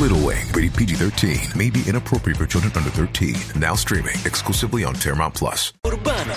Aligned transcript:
Little 0.00 0.18
Wing, 0.18 0.46
rated 0.52 0.74
PG 0.74 0.96
13, 0.96 1.56
may 1.56 1.70
be 1.70 1.82
inappropriate 1.88 2.36
for 2.36 2.44
children 2.44 2.70
under 2.76 2.90
13. 2.90 3.34
Now 3.58 3.74
streaming 3.74 4.16
exclusively 4.26 4.84
on 4.84 4.94
Paramount 4.94 5.34
Plus. 5.34 5.72
Urbana 5.86 6.36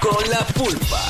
con 0.00 0.22
la 0.30 0.38
pulpa. 0.54 1.02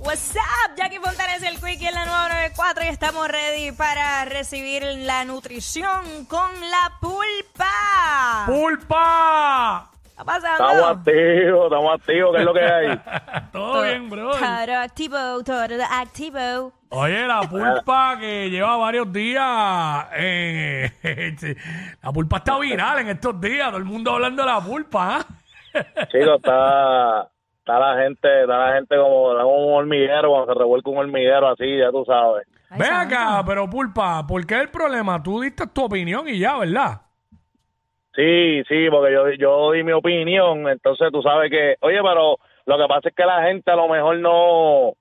What's 0.00 0.36
up, 0.36 0.76
Jackie 0.78 0.98
Fontanes, 0.98 1.42
el 1.42 1.60
Quickie 1.60 1.88
en 1.88 1.94
la 1.94 2.06
994 2.06 2.84
y 2.84 2.88
estamos 2.88 3.28
ready 3.28 3.72
para 3.72 4.24
recibir 4.24 4.82
la 4.84 5.26
nutrición 5.26 6.24
con 6.28 6.48
la 6.70 6.92
pulpa. 7.00 8.44
¡Pulpa! 8.46 9.93
¿Qué 10.14 10.20
está 10.20 10.24
pasando? 10.24 10.70
Estamos 10.70 10.96
activos, 10.96 11.64
estamos 11.64 11.94
activos, 11.94 12.32
¿qué 12.32 12.38
es 12.38 12.44
lo 12.44 12.54
que 12.54 12.60
hay? 12.60 13.00
Todo 13.52 13.82
bien, 13.82 14.10
bro. 14.10 14.30
Todo 14.30 14.78
activo, 14.78 15.16
todo 15.44 15.60
activo. 15.90 16.72
Oye, 16.90 17.26
la 17.26 17.40
pulpa 17.40 18.16
que 18.20 18.48
lleva 18.48 18.76
varios 18.76 19.12
días. 19.12 20.06
eh, 20.16 20.88
la 22.02 22.12
pulpa 22.12 22.36
está 22.36 22.58
viral 22.60 23.00
en 23.00 23.08
estos 23.08 23.40
días. 23.40 23.66
Todo 23.68 23.78
el 23.78 23.84
mundo 23.84 24.12
hablando 24.12 24.44
de 24.44 24.48
la 24.52 24.60
pulpa. 24.60 25.16
¿ah? 25.16 25.26
Chico, 26.12 26.36
está, 26.36 27.28
está 27.58 27.78
la 27.80 28.00
gente, 28.00 28.42
está 28.42 28.56
la 28.56 28.74
gente 28.74 28.96
como, 28.96 29.34
como 29.34 29.66
un 29.66 29.74
hormiguero, 29.74 30.30
cuando 30.30 30.52
se 30.52 30.58
revuelca 30.60 30.90
un 30.90 30.98
hormiguero 30.98 31.48
así, 31.48 31.76
ya 31.76 31.90
tú 31.90 32.04
sabes. 32.06 32.46
Santo. 32.68 32.84
acá, 32.84 33.42
pero 33.44 33.68
pulpa, 33.68 34.24
¿por 34.24 34.46
qué 34.46 34.60
el 34.60 34.68
problema? 34.68 35.20
Tú 35.20 35.40
diste 35.40 35.66
tu 35.66 35.84
opinión 35.84 36.28
y 36.28 36.38
ya, 36.38 36.56
¿verdad? 36.56 37.00
Sí, 38.14 38.62
sí, 38.68 38.88
porque 38.90 39.12
yo, 39.12 39.28
yo 39.32 39.72
di 39.72 39.82
mi 39.82 39.90
opinión, 39.92 40.68
entonces 40.68 41.10
tú 41.12 41.20
sabes 41.22 41.50
que, 41.50 41.74
oye, 41.80 41.98
pero 42.00 42.38
lo 42.66 42.78
que 42.78 42.86
pasa 42.86 43.08
es 43.08 43.14
que 43.14 43.24
la 43.26 43.42
gente 43.42 43.68
a 43.72 43.76
lo 43.76 43.88
mejor 43.88 44.18
no, 44.18 44.92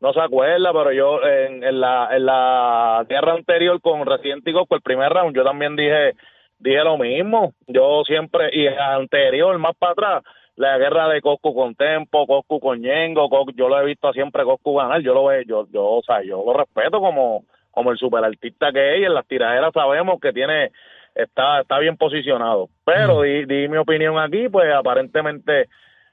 no 0.00 0.12
se 0.12 0.20
acuerda, 0.20 0.72
pero 0.72 0.92
yo 0.92 1.22
en, 1.26 1.64
en 1.64 1.80
la, 1.80 2.08
en 2.16 2.26
la 2.26 3.06
guerra 3.08 3.32
anterior 3.34 3.80
con 3.80 4.06
Resident 4.06 4.46
Evil, 4.46 4.64
el 4.70 4.82
primer 4.82 5.12
round, 5.12 5.36
yo 5.36 5.44
también 5.44 5.76
dije, 5.76 6.14
dije 6.58 6.84
lo 6.84 6.98
mismo. 6.98 7.54
Yo 7.68 8.04
siempre, 8.04 8.50
y 8.52 8.66
anterior, 8.68 9.58
más 9.58 9.74
para 9.76 9.92
atrás, 9.92 10.24
la 10.56 10.78
guerra 10.78 11.08
de 11.08 11.20
Coscu 11.22 11.54
con 11.54 11.74
Tempo, 11.76 12.26
Coscu 12.26 12.60
con 12.60 12.80
Ñengo, 12.80 13.30
Cos- 13.30 13.54
yo 13.56 13.68
lo 13.68 13.80
he 13.80 13.86
visto 13.86 14.12
siempre 14.12 14.44
Coscu 14.44 14.76
ganar, 14.76 15.00
yo 15.02 15.14
lo 15.14 15.24
veo, 15.26 15.42
yo, 15.42 15.66
yo, 15.72 15.84
o 15.84 16.02
sea, 16.02 16.22
yo 16.22 16.42
lo 16.46 16.54
respeto 16.54 17.00
como, 17.00 17.44
como 17.72 17.90
el 17.92 17.98
superartista 17.98 18.72
que 18.72 18.94
es, 18.96 19.00
y 19.02 19.04
en 19.04 19.14
las 19.14 19.26
tiraderas 19.26 19.72
sabemos 19.74 20.20
que 20.20 20.32
tiene, 20.32 20.72
está, 21.14 21.60
está 21.60 21.78
bien 21.78 21.96
posicionado. 21.96 22.68
Pero 22.84 23.22
di, 23.22 23.44
di 23.44 23.68
mi 23.68 23.76
opinión 23.76 24.18
aquí, 24.18 24.48
pues 24.48 24.72
aparentemente, 24.72 25.68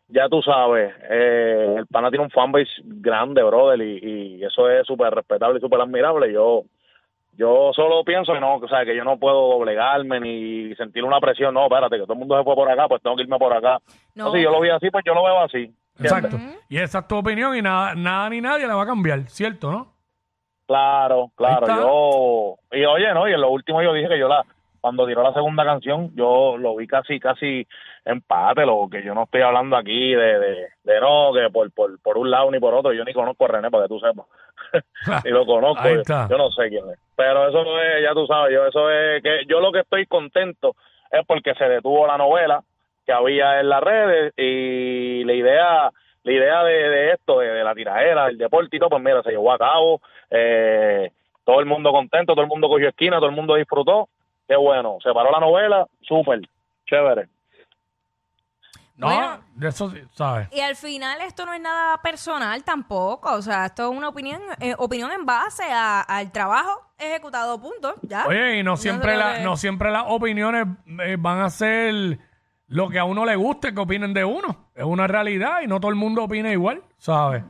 ya 0.08 0.28
tú 0.30 0.42
sabes, 0.42 0.94
eh, 1.10 1.76
el 1.78 1.88
pana 1.88 2.10
tiene 2.10 2.26
un 2.26 2.32
fanbase 2.32 2.70
grande, 2.84 3.44
brother, 3.44 3.82
y, 3.82 4.38
y 4.38 4.44
eso 4.44 4.70
es 4.70 4.86
súper 4.86 5.14
respetable 5.14 5.58
y 5.58 5.62
súper 5.62 5.82
admirable. 5.82 6.32
Yo, 6.32 6.64
yo 7.34 7.72
solo 7.74 8.04
pienso 8.04 8.34
que 8.34 8.40
no, 8.40 8.56
o 8.56 8.68
sea, 8.68 8.84
que 8.84 8.96
yo 8.96 9.04
no 9.04 9.18
puedo 9.18 9.52
doblegarme 9.52 10.20
ni 10.20 10.76
sentir 10.76 11.04
una 11.04 11.20
presión. 11.20 11.54
No, 11.54 11.64
espérate, 11.64 11.98
que 11.98 12.04
todo 12.04 12.14
el 12.14 12.20
mundo 12.20 12.38
se 12.38 12.44
fue 12.44 12.56
por 12.56 12.70
acá, 12.70 12.88
pues 12.88 13.02
tengo 13.02 13.16
que 13.16 13.24
irme 13.24 13.38
por 13.38 13.54
acá. 13.54 13.80
No. 14.16 14.26
No, 14.26 14.32
si 14.34 14.42
yo 14.42 14.52
lo 14.52 14.60
vi 14.60 14.70
así, 14.70 14.90
pues 14.90 15.04
yo 15.06 15.14
lo 15.14 15.24
veo 15.24 15.40
así. 15.40 15.74
Exacto. 16.00 16.38
Y 16.70 16.78
esa 16.78 17.00
es 17.00 17.08
tu 17.08 17.18
opinión 17.18 17.56
y 17.56 17.62
nada, 17.62 17.94
nada 17.96 18.30
ni 18.30 18.40
nadie 18.42 18.68
la 18.68 18.76
va 18.76 18.84
a 18.84 18.88
cambiar, 18.88 19.22
¿cierto, 19.30 19.72
no? 19.72 19.94
Claro, 20.66 21.32
claro. 21.36 21.66
Yo, 21.68 22.78
y 22.78 22.86
oye, 22.86 23.14
no, 23.14 23.28
y 23.28 23.34
en 23.34 23.42
lo 23.42 23.50
último 23.50 23.82
yo 23.82 23.92
dije 23.92 24.08
que 24.08 24.20
yo 24.20 24.28
la, 24.28 24.46
cuando 24.82 25.06
tiró 25.06 25.24
la 25.24 25.34
segunda 25.34 25.64
canción, 25.66 26.12
yo 26.16 26.58
lo 26.58 26.76
vi 26.76 26.88
casi, 26.88 27.20
casi 27.20 27.68
empate, 28.06 28.66
lo 28.66 28.88
que 28.90 29.04
yo 29.04 29.14
no 29.14 29.24
estoy 29.24 29.42
hablando 29.42 29.76
aquí 29.78 30.14
de, 30.14 30.40
de, 30.40 30.68
de 30.84 31.00
no, 31.00 31.32
que 31.34 31.50
por, 31.52 31.72
por, 31.72 32.00
por 32.02 32.18
un 32.18 32.32
lado 32.32 32.50
ni 32.52 32.60
por 32.60 32.74
otro, 32.74 32.94
yo 32.94 33.04
ni 33.04 33.14
conozco 33.14 33.46
a 33.46 33.48
René, 33.50 33.70
para 33.70 33.84
que 33.84 33.90
tú 33.90 34.00
sepas. 34.00 34.26
ni 35.26 35.32
lo 35.32 35.46
conozco, 35.46 35.84
yo, 35.88 36.04
yo 36.30 36.38
no 36.38 36.52
sé 36.52 36.70
quién 36.70 36.90
es. 36.90 37.00
Pero 37.16 37.48
eso 37.50 37.82
es, 37.82 38.04
ya 38.04 38.14
tú 38.14 38.26
sabes, 38.28 38.54
yo 38.54 38.66
eso 38.66 38.90
es 38.90 39.24
que 39.24 39.46
yo 39.48 39.60
lo 39.60 39.72
que 39.72 39.80
estoy 39.80 40.06
contento 40.06 40.76
es 41.12 41.26
porque 41.26 41.54
se 41.56 41.66
detuvo 41.66 42.08
la 42.08 42.18
novela 42.18 42.64
que 43.06 43.12
había 43.12 43.60
en 43.60 43.70
las 43.70 43.82
redes 43.82 44.34
y 44.38 45.24
la 45.24 45.34
idea 45.34 45.92
la 46.24 46.34
idea 46.34 46.64
de, 46.64 46.74
de 46.74 47.12
esto, 47.12 47.40
de, 47.40 47.48
de 47.48 47.64
la 47.64 47.74
tiradera, 47.74 48.26
del 48.26 48.38
deporte 48.38 48.76
y 48.76 48.80
todo, 48.80 48.90
pues 48.90 49.02
mira, 49.02 49.24
se 49.24 49.32
llevó 49.32 49.54
a 49.54 49.58
cabo, 49.58 50.02
eh, 50.30 51.12
todo 51.44 51.60
el 51.60 51.66
mundo 51.66 51.92
contento, 51.92 52.34
todo 52.34 52.44
el 52.44 52.50
mundo 52.50 52.68
cogió 52.68 52.90
esquina, 52.90 53.18
todo 53.18 53.30
el 53.30 53.36
mundo 53.36 53.56
disfrutó, 53.56 54.10
qué 54.50 54.58
bueno, 54.58 54.98
se 55.02 55.14
paró 55.14 55.32
la 55.32 55.40
novela, 55.40 55.88
súper, 56.02 56.42
chévere. 56.88 57.30
No, 58.98 59.08
Bueno. 59.08 59.40
de 59.56 59.68
eso 59.70 59.90
sí, 59.92 60.02
¿sabes? 60.12 60.50
Y 60.52 60.60
al 60.60 60.76
final 60.76 61.22
esto 61.22 61.46
no 61.46 61.54
es 61.54 61.62
nada 61.62 62.02
personal 62.02 62.62
tampoco, 62.66 63.32
o 63.32 63.42
sea, 63.42 63.68
esto 63.68 63.90
es 63.90 63.98
una 63.98 64.10
opinión, 64.10 64.42
eh, 64.60 64.76
opinión 64.78 65.12
en 65.14 65.26
base 65.26 65.64
a- 65.72 66.02
al 66.02 66.32
trabajo 66.34 66.82
ejecutado, 66.98 67.62
punto, 67.62 67.94
ya. 68.02 68.26
Oye, 68.28 68.58
y 68.58 68.64
no 68.64 68.76
siempre, 68.76 69.14
creo 69.14 69.20
la, 69.20 69.36
que- 69.38 69.44
no 69.44 69.56
siempre 69.56 69.92
las 69.92 70.04
opiniones 70.08 70.66
eh, 71.06 71.16
van 71.18 71.40
a 71.42 71.50
ser 71.50 72.20
lo 72.68 72.90
que 72.90 73.00
a 73.00 73.06
uno 73.06 73.24
le 73.26 73.38
guste 73.38 73.74
que 73.74 73.80
opinen 73.80 74.14
de 74.14 74.26
uno. 74.26 74.70
Es 74.76 74.84
una 74.84 75.08
realidad 75.08 75.62
y 75.62 75.68
no 75.68 75.80
todo 75.80 75.92
el 75.92 75.96
mundo 75.96 76.24
opina 76.26 76.52
igual, 76.52 76.84
¿sabes? 76.98 77.44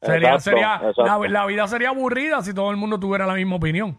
Sería, 0.00 0.34
Exacto, 0.34 0.40
sería, 0.50 0.74
exacto. 0.76 1.04
La, 1.04 1.28
la 1.28 1.46
vida 1.46 1.66
sería 1.68 1.90
aburrida 1.90 2.40
si 2.42 2.54
todo 2.54 2.70
el 2.70 2.76
mundo 2.78 2.98
tuviera 2.98 3.26
la 3.26 3.34
misma 3.34 3.56
opinión. 3.56 3.98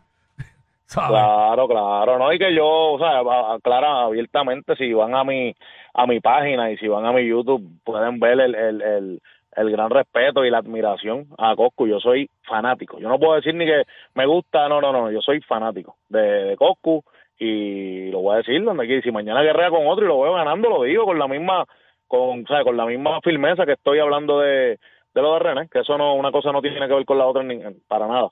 ¿Sabes? 0.87 1.09
Claro, 1.09 1.67
claro, 1.67 2.19
no, 2.19 2.31
y 2.31 2.37
que 2.37 2.53
yo, 2.53 2.93
o 2.93 2.99
sea, 2.99 3.21
aclara 3.53 4.03
abiertamente, 4.03 4.75
si 4.75 4.93
van 4.93 5.15
a 5.15 5.23
mi, 5.23 5.53
a 5.93 6.05
mi 6.05 6.19
página 6.19 6.71
y 6.71 6.77
si 6.77 6.87
van 6.87 7.05
a 7.05 7.11
mi 7.11 7.27
YouTube, 7.27 7.63
pueden 7.83 8.19
ver 8.19 8.39
el, 8.39 8.53
el, 8.53 8.81
el, 8.81 9.21
el 9.55 9.71
gran 9.71 9.89
respeto 9.89 10.45
y 10.45 10.51
la 10.51 10.59
admiración 10.59 11.27
a 11.37 11.55
Coscu. 11.55 11.87
Yo 11.87 11.99
soy 11.99 12.29
fanático. 12.43 12.99
Yo 12.99 13.09
no 13.09 13.17
puedo 13.17 13.33
decir 13.33 13.55
ni 13.55 13.65
que 13.65 13.83
me 14.13 14.25
gusta, 14.27 14.69
no, 14.69 14.79
no, 14.79 14.91
no, 14.91 15.09
yo 15.09 15.21
soy 15.21 15.41
fanático 15.41 15.95
de, 16.09 16.21
de 16.21 16.55
Coscu 16.55 17.03
y 17.39 18.11
lo 18.11 18.19
voy 18.19 18.35
a 18.35 18.37
decir 18.37 18.63
donde 18.63 18.85
quiera. 18.85 19.01
Si 19.01 19.11
mañana 19.11 19.41
guerrea 19.41 19.71
con 19.71 19.87
otro 19.87 20.05
y 20.05 20.07
lo 20.07 20.21
veo 20.21 20.33
ganando, 20.33 20.69
lo 20.69 20.83
digo 20.83 21.05
con 21.05 21.17
la 21.17 21.27
misma, 21.27 21.65
con, 22.07 22.43
o 22.43 22.47
sea, 22.47 22.63
con 22.63 22.77
la 22.77 22.85
misma 22.85 23.19
firmeza 23.21 23.65
que 23.65 23.73
estoy 23.73 23.99
hablando 23.99 24.39
de, 24.39 24.77
de 25.13 25.21
lo 25.21 25.33
de 25.33 25.39
René, 25.39 25.67
que 25.67 25.79
eso 25.79 25.97
no, 25.97 26.13
una 26.13 26.31
cosa 26.31 26.51
no 26.51 26.61
tiene 26.61 26.87
que 26.87 26.93
ver 26.93 27.05
con 27.05 27.17
la 27.17 27.25
otra 27.25 27.41
ni, 27.41 27.59
para 27.87 28.07
nada. 28.07 28.29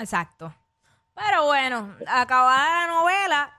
Exacto. 0.00 0.50
Pero 1.16 1.46
bueno, 1.46 1.94
acabada 2.06 2.86
la 2.86 2.92
novela. 2.92 3.50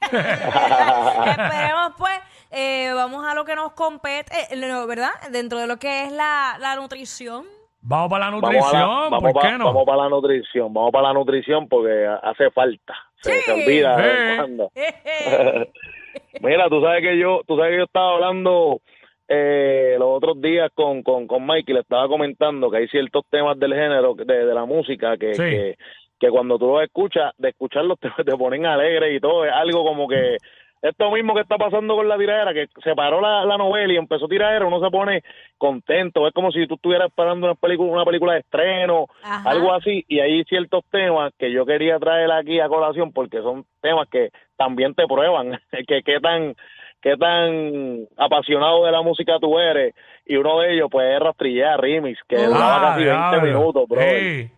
Esperemos 1.30 1.92
pues, 1.96 2.12
eh, 2.50 2.92
vamos 2.94 3.24
a 3.26 3.34
lo 3.34 3.44
que 3.44 3.54
nos 3.54 3.72
compete, 3.72 4.32
eh, 4.50 4.86
¿verdad? 4.86 5.10
Dentro 5.30 5.58
de 5.58 5.66
lo 5.66 5.78
que 5.78 6.04
es 6.04 6.12
la, 6.12 6.56
la 6.60 6.76
nutrición. 6.76 7.44
Vamos 7.80 8.08
para 8.10 8.26
la 8.26 8.30
Vamos, 8.32 8.42
nutrición, 8.50 8.72
la- 8.80 8.86
vamos, 8.86 9.22
¿por 9.22 9.32
pa- 9.34 9.40
qué 9.48 9.58
no? 9.58 9.64
vamos 9.66 9.84
para 9.84 9.98
la 10.04 10.08
nutrición, 10.08 10.72
vamos 10.72 10.90
para 10.90 11.08
la 11.08 11.12
nutrición 11.14 11.68
porque 11.68 12.06
hace 12.22 12.50
falta. 12.50 12.94
Se, 13.20 13.40
se 13.42 13.52
olvida 13.52 13.96
de 13.96 14.36
cuando. 14.36 14.70
Mira, 16.40 16.68
tú 16.68 16.80
sabes 16.82 17.02
que 17.02 17.18
yo, 17.18 17.42
tú 17.46 17.56
sabes 17.56 17.72
que 17.72 17.78
yo 17.78 17.84
estaba 17.84 18.14
hablando 18.14 18.80
eh, 19.28 19.96
los 19.98 20.08
otros 20.16 20.40
días 20.40 20.70
con, 20.74 21.02
con, 21.02 21.26
con 21.26 21.46
Mike 21.46 21.70
y 21.72 21.74
le 21.74 21.80
estaba 21.80 22.08
comentando 22.08 22.70
que 22.70 22.78
hay 22.78 22.88
ciertos 22.88 23.24
temas 23.30 23.58
del 23.58 23.74
género, 23.74 24.14
de, 24.14 24.24
de 24.24 24.54
la 24.54 24.64
música, 24.64 25.16
que, 25.18 25.34
Sí. 25.34 25.42
que, 25.42 25.76
que 26.18 26.30
cuando 26.30 26.58
tú 26.58 26.66
los 26.68 26.82
escuchas, 26.82 27.32
de 27.38 27.50
escucharlos 27.50 27.98
te, 27.98 28.10
te 28.24 28.36
ponen 28.36 28.66
alegre 28.66 29.14
y 29.14 29.20
todo, 29.20 29.44
es 29.44 29.52
algo 29.52 29.84
como 29.84 30.06
que 30.08 30.36
esto 30.82 31.10
mismo 31.10 31.34
que 31.34 31.40
está 31.40 31.56
pasando 31.56 31.96
con 31.96 32.06
la 32.06 32.18
tiradera, 32.18 32.52
que 32.52 32.66
se 32.82 32.94
paró 32.94 33.18
la, 33.18 33.42
la 33.46 33.56
novela 33.56 33.90
y 33.92 33.96
empezó 33.96 34.28
tiradera, 34.28 34.66
uno 34.66 34.80
se 34.84 34.90
pone 34.90 35.22
contento, 35.56 36.26
es 36.26 36.34
como 36.34 36.52
si 36.52 36.66
tú 36.66 36.74
estuvieras 36.74 37.08
esperando 37.08 37.46
una 37.46 37.54
película, 37.54 37.90
una 37.90 38.04
película 38.04 38.34
de 38.34 38.40
estreno, 38.40 39.06
Ajá. 39.22 39.48
algo 39.48 39.72
así, 39.72 40.04
y 40.08 40.20
hay 40.20 40.44
ciertos 40.44 40.84
temas 40.90 41.32
que 41.38 41.50
yo 41.50 41.64
quería 41.64 41.98
traer 41.98 42.30
aquí 42.32 42.60
a 42.60 42.68
colación 42.68 43.12
porque 43.12 43.38
son 43.40 43.64
temas 43.80 44.08
que 44.10 44.28
también 44.58 44.94
te 44.94 45.06
prueban 45.06 45.58
que 45.88 46.02
qué 46.02 46.20
tan 46.20 46.54
qué 47.00 47.16
tan 47.18 48.06
apasionado 48.16 48.84
de 48.86 48.92
la 48.92 49.02
música 49.02 49.38
tú 49.38 49.58
eres. 49.58 49.94
Y 50.24 50.36
uno 50.36 50.60
de 50.60 50.72
ellos, 50.74 50.88
pues, 50.90 51.06
es 51.14 51.20
Rastrillea 51.20 51.76
Remix, 51.76 52.18
que 52.26 52.36
duraba 52.46 52.80
casi 52.80 53.04
20 53.04 53.12
Ah, 53.20 53.30
diablo. 53.30 53.46
minutos, 53.58 53.88
bro. 53.88 54.00
Sí. 54.00 54.50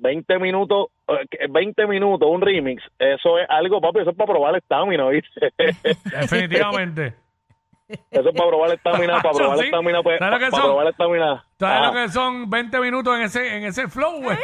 20 0.00 0.38
minutos, 0.38 0.88
eh, 1.08 1.46
20 1.48 1.86
minutos, 1.86 2.28
un 2.30 2.40
remix, 2.40 2.82
eso 2.98 3.38
es 3.38 3.46
algo, 3.48 3.80
papi, 3.80 4.00
eso 4.00 4.10
es 4.10 4.16
para 4.16 4.32
probar 4.32 4.56
estamina, 4.56 5.08
¿viste? 5.08 5.52
Definitivamente. 6.04 7.14
Eso 8.10 8.28
es 8.28 8.36
para 8.36 8.48
probar 8.50 8.70
estamina, 8.74 9.14
para 9.22 9.34
probar 9.34 9.64
estamina, 9.64 10.02
pues, 10.02 10.18
¿Sabes 10.18 10.32
lo 10.34 10.38
que 10.46 10.50
para 10.50 10.62
son? 10.62 10.70
probar 10.70 10.86
estamina. 10.88 11.44
¿Sabes 11.58 11.86
lo 11.86 11.92
que 11.94 12.08
son 12.10 12.50
20 12.50 12.80
minutos 12.80 13.16
en 13.16 13.22
ese, 13.22 13.56
en 13.56 13.64
ese 13.64 13.88
flow, 13.88 14.20
güey? 14.22 14.36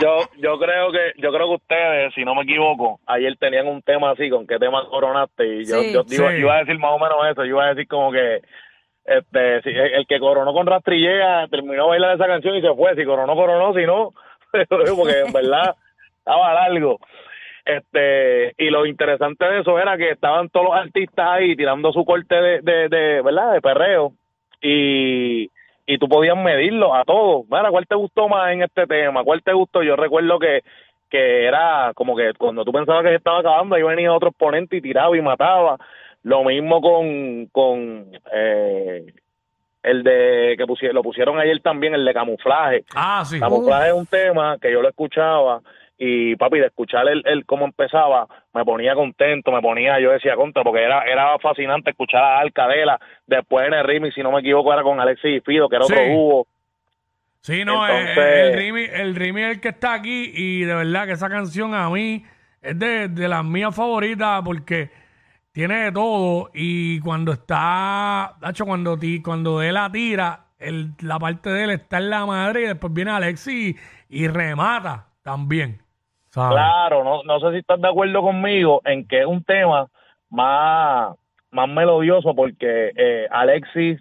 Yo, 0.00 0.18
yo 0.38 0.58
creo 0.58 0.90
que, 0.92 1.12
yo 1.18 1.30
creo 1.32 1.48
que 1.48 1.54
ustedes, 1.56 2.14
si 2.14 2.24
no 2.24 2.34
me 2.34 2.42
equivoco, 2.42 3.00
ayer 3.06 3.36
tenían 3.38 3.66
un 3.66 3.82
tema 3.82 4.10
así, 4.10 4.28
con 4.30 4.46
qué 4.46 4.58
tema 4.58 4.84
coronaste, 4.88 5.58
y 5.60 5.66
yo, 5.66 5.80
Sí. 5.82 5.92
yo 5.92 6.02
digo- 6.04 6.28
Sí. 6.30 6.36
iba 6.38 6.54
a 6.54 6.58
decir 6.58 6.78
más 6.78 6.92
o 6.92 6.98
menos 6.98 7.18
eso, 7.30 7.42
yo 7.44 7.50
iba 7.50 7.64
a 7.64 7.74
decir 7.74 7.86
como 7.86 8.10
que, 8.10 8.42
este, 9.06 9.62
si, 9.62 9.70
el, 9.70 10.06
que 10.06 10.18
coronó 10.18 10.52
con 10.52 10.66
rastrillea 10.66 11.46
terminó 11.48 11.84
de 11.84 11.88
bailar 11.90 12.16
esa 12.16 12.26
canción 12.26 12.56
y 12.56 12.60
se 12.60 12.74
fue, 12.74 12.94
si 12.96 13.04
coronó, 13.04 13.34
coronó, 13.34 13.72
si 13.74 13.86
no, 13.86 14.12
porque 14.96 15.20
en 15.26 15.32
verdad 15.32 15.74
estaba 16.18 16.54
largo. 16.54 16.98
Este, 17.64 18.54
y 18.58 18.70
lo 18.70 18.86
interesante 18.86 19.44
de 19.44 19.60
eso 19.60 19.78
era 19.78 19.96
que 19.96 20.10
estaban 20.10 20.48
todos 20.50 20.66
los 20.66 20.76
artistas 20.76 21.26
ahí 21.28 21.56
tirando 21.56 21.92
su 21.92 22.04
corte 22.04 22.34
de, 22.34 22.60
de, 22.60 22.88
de 22.88 23.22
¿verdad? 23.22 23.54
De 23.54 23.60
perreo. 23.60 24.12
Y, 24.60 25.50
y 25.86 25.98
tú 25.98 26.08
podías 26.08 26.36
medirlo 26.36 26.94
a 26.94 27.04
todos. 27.04 27.44
Mira, 27.48 27.70
¿cuál 27.70 27.86
te 27.86 27.94
gustó 27.94 28.28
más 28.28 28.52
en 28.52 28.62
este 28.62 28.86
tema? 28.86 29.24
¿Cuál 29.24 29.42
te 29.42 29.52
gustó? 29.52 29.82
Yo 29.82 29.96
recuerdo 29.96 30.38
que, 30.38 30.62
que 31.08 31.44
era 31.46 31.92
como 31.94 32.16
que 32.16 32.32
cuando 32.34 32.64
tú 32.64 32.72
pensabas 32.72 33.02
que 33.02 33.10
se 33.10 33.14
estaba 33.16 33.38
acabando, 33.38 33.76
ahí 33.76 33.82
venía 33.82 34.12
otro 34.12 34.30
exponente 34.30 34.76
y 34.76 34.80
tiraba 34.80 35.16
y 35.16 35.22
mataba. 35.22 35.76
Lo 36.26 36.42
mismo 36.42 36.80
con, 36.80 37.46
con 37.52 38.06
eh, 38.32 39.06
el 39.84 40.02
de 40.02 40.56
que 40.58 40.64
pusie- 40.64 40.92
lo 40.92 41.00
pusieron 41.04 41.38
ayer 41.38 41.60
también, 41.60 41.94
el 41.94 42.04
de 42.04 42.12
camuflaje. 42.12 42.84
Ah, 42.96 43.22
sí. 43.24 43.38
Camuflaje 43.38 43.88
es 43.90 43.94
un 43.94 44.06
tema 44.06 44.58
que 44.60 44.72
yo 44.72 44.82
lo 44.82 44.88
escuchaba 44.88 45.60
y 45.96 46.34
papi, 46.34 46.58
de 46.58 46.66
escuchar 46.66 47.06
el, 47.08 47.22
el 47.26 47.46
cómo 47.46 47.64
empezaba, 47.64 48.26
me 48.52 48.64
ponía 48.64 48.96
contento, 48.96 49.52
me 49.52 49.62
ponía, 49.62 50.00
yo 50.00 50.10
decía 50.10 50.34
contra, 50.34 50.64
porque 50.64 50.82
era 50.82 51.04
era 51.04 51.38
fascinante 51.38 51.90
escuchar 51.90 52.24
a 52.24 52.40
Alcadela, 52.40 52.98
después 53.26 53.68
en 53.68 53.74
el 53.74 53.84
remix, 53.84 54.14
si 54.16 54.22
no 54.24 54.32
me 54.32 54.40
equivoco, 54.40 54.72
era 54.72 54.82
con 54.82 54.98
Alexis 54.98 55.36
y 55.36 55.40
Fido, 55.42 55.68
que 55.68 55.76
era 55.76 55.84
otro 55.84 55.96
dúo. 56.08 56.46
Sí, 57.40 57.64
no, 57.64 57.86
Entonces- 57.86 58.18
eh, 58.18 58.48
el, 58.48 58.58
Rimi, 58.58 58.82
el 58.92 59.14
Rimi 59.14 59.42
es 59.42 59.50
el 59.52 59.60
que 59.60 59.68
está 59.68 59.94
aquí 59.94 60.32
y 60.34 60.64
de 60.64 60.74
verdad 60.74 61.06
que 61.06 61.12
esa 61.12 61.28
canción 61.28 61.72
a 61.72 61.88
mí 61.88 62.24
es 62.60 62.76
de, 62.76 63.06
de 63.06 63.28
las 63.28 63.44
mías 63.44 63.72
favoritas 63.76 64.42
porque 64.44 64.90
tiene 65.56 65.84
de 65.84 65.92
todo 65.92 66.50
y 66.52 67.00
cuando 67.00 67.32
está, 67.32 68.34
Nacho, 68.42 68.66
cuando, 68.66 68.98
ti, 68.98 69.22
cuando 69.22 69.62
él 69.62 69.72
la 69.72 69.90
tira, 69.90 70.48
el, 70.58 70.90
la 71.00 71.18
parte 71.18 71.48
de 71.48 71.64
él 71.64 71.70
está 71.70 71.96
en 71.96 72.10
la 72.10 72.26
madre 72.26 72.60
y 72.60 72.66
después 72.66 72.92
viene 72.92 73.12
Alexis 73.12 73.74
y, 74.10 74.28
remata 74.28 75.06
también. 75.22 75.80
Claro, 76.30 77.02
no, 77.02 77.22
no 77.22 77.40
sé 77.40 77.52
si 77.52 77.56
estás 77.60 77.80
de 77.80 77.88
acuerdo 77.88 78.20
conmigo 78.20 78.82
en 78.84 79.08
que 79.08 79.20
es 79.20 79.26
un 79.26 79.42
tema 79.44 79.86
más, 80.28 81.16
más 81.50 81.68
melodioso 81.70 82.34
porque 82.34 82.92
eh, 82.94 83.26
Alexis, 83.30 83.98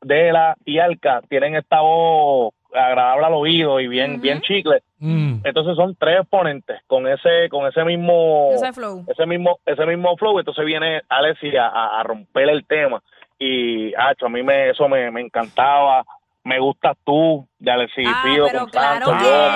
Dela 0.00 0.56
y 0.64 0.78
Alca 0.78 1.20
tienen 1.28 1.56
esta 1.56 1.82
voz 1.82 2.54
agradable 2.74 3.26
al 3.26 3.34
oído 3.34 3.80
y 3.80 3.88
bien, 3.88 4.20
bien 4.20 4.40
chicle. 4.42 4.82
Mm. 4.98 5.40
Entonces 5.44 5.76
son 5.76 5.96
tres 5.96 6.20
exponentes 6.20 6.80
con 6.86 7.06
ese, 7.08 7.48
con 7.50 7.66
ese 7.66 7.84
mismo, 7.84 8.50
Ese 8.52 8.72
flow. 8.72 9.04
ese 9.08 9.26
mismo, 9.26 9.58
ese 9.66 9.86
mismo 9.86 10.16
flow. 10.16 10.38
Entonces 10.38 10.64
viene 10.64 11.02
Alexis 11.08 11.54
a, 11.56 11.66
a- 11.68 12.00
a 12.00 12.02
romper 12.02 12.48
el 12.50 12.64
tema 12.66 13.02
y 13.38 13.94
acho, 13.94 14.26
a 14.26 14.28
mí 14.28 14.42
me, 14.42 14.70
eso 14.70 14.88
me, 14.88 15.10
me 15.10 15.20
encantaba. 15.22 16.04
Me 16.42 16.58
gustas 16.58 16.96
tú 17.04 17.46
de 17.58 17.70
Alexis 17.70 18.08
Ah, 18.08 18.22
Fido 18.24 18.46
pero 18.46 18.60
con 18.60 18.70
claro 18.70 19.06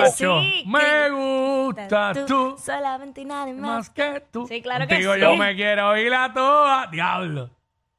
que 0.03 0.05
sí. 0.11 0.23
Que- 0.25 0.63
me 0.69 1.09
gusta 1.09 2.11
tú 2.27 2.55
Solamente 2.59 3.21
y 3.21 3.25
nada 3.25 3.51
más 3.53 3.89
que 3.89 4.21
tú. 4.31 4.45
Sí, 4.47 4.61
claro 4.61 4.85
que 4.87 4.97
sí. 4.97 5.01
yo 5.19 5.35
me 5.35 5.55
quiero 5.55 5.97
ir 5.97 6.13
a 6.13 6.31
toa. 6.31 6.87
Diablo. 6.91 7.49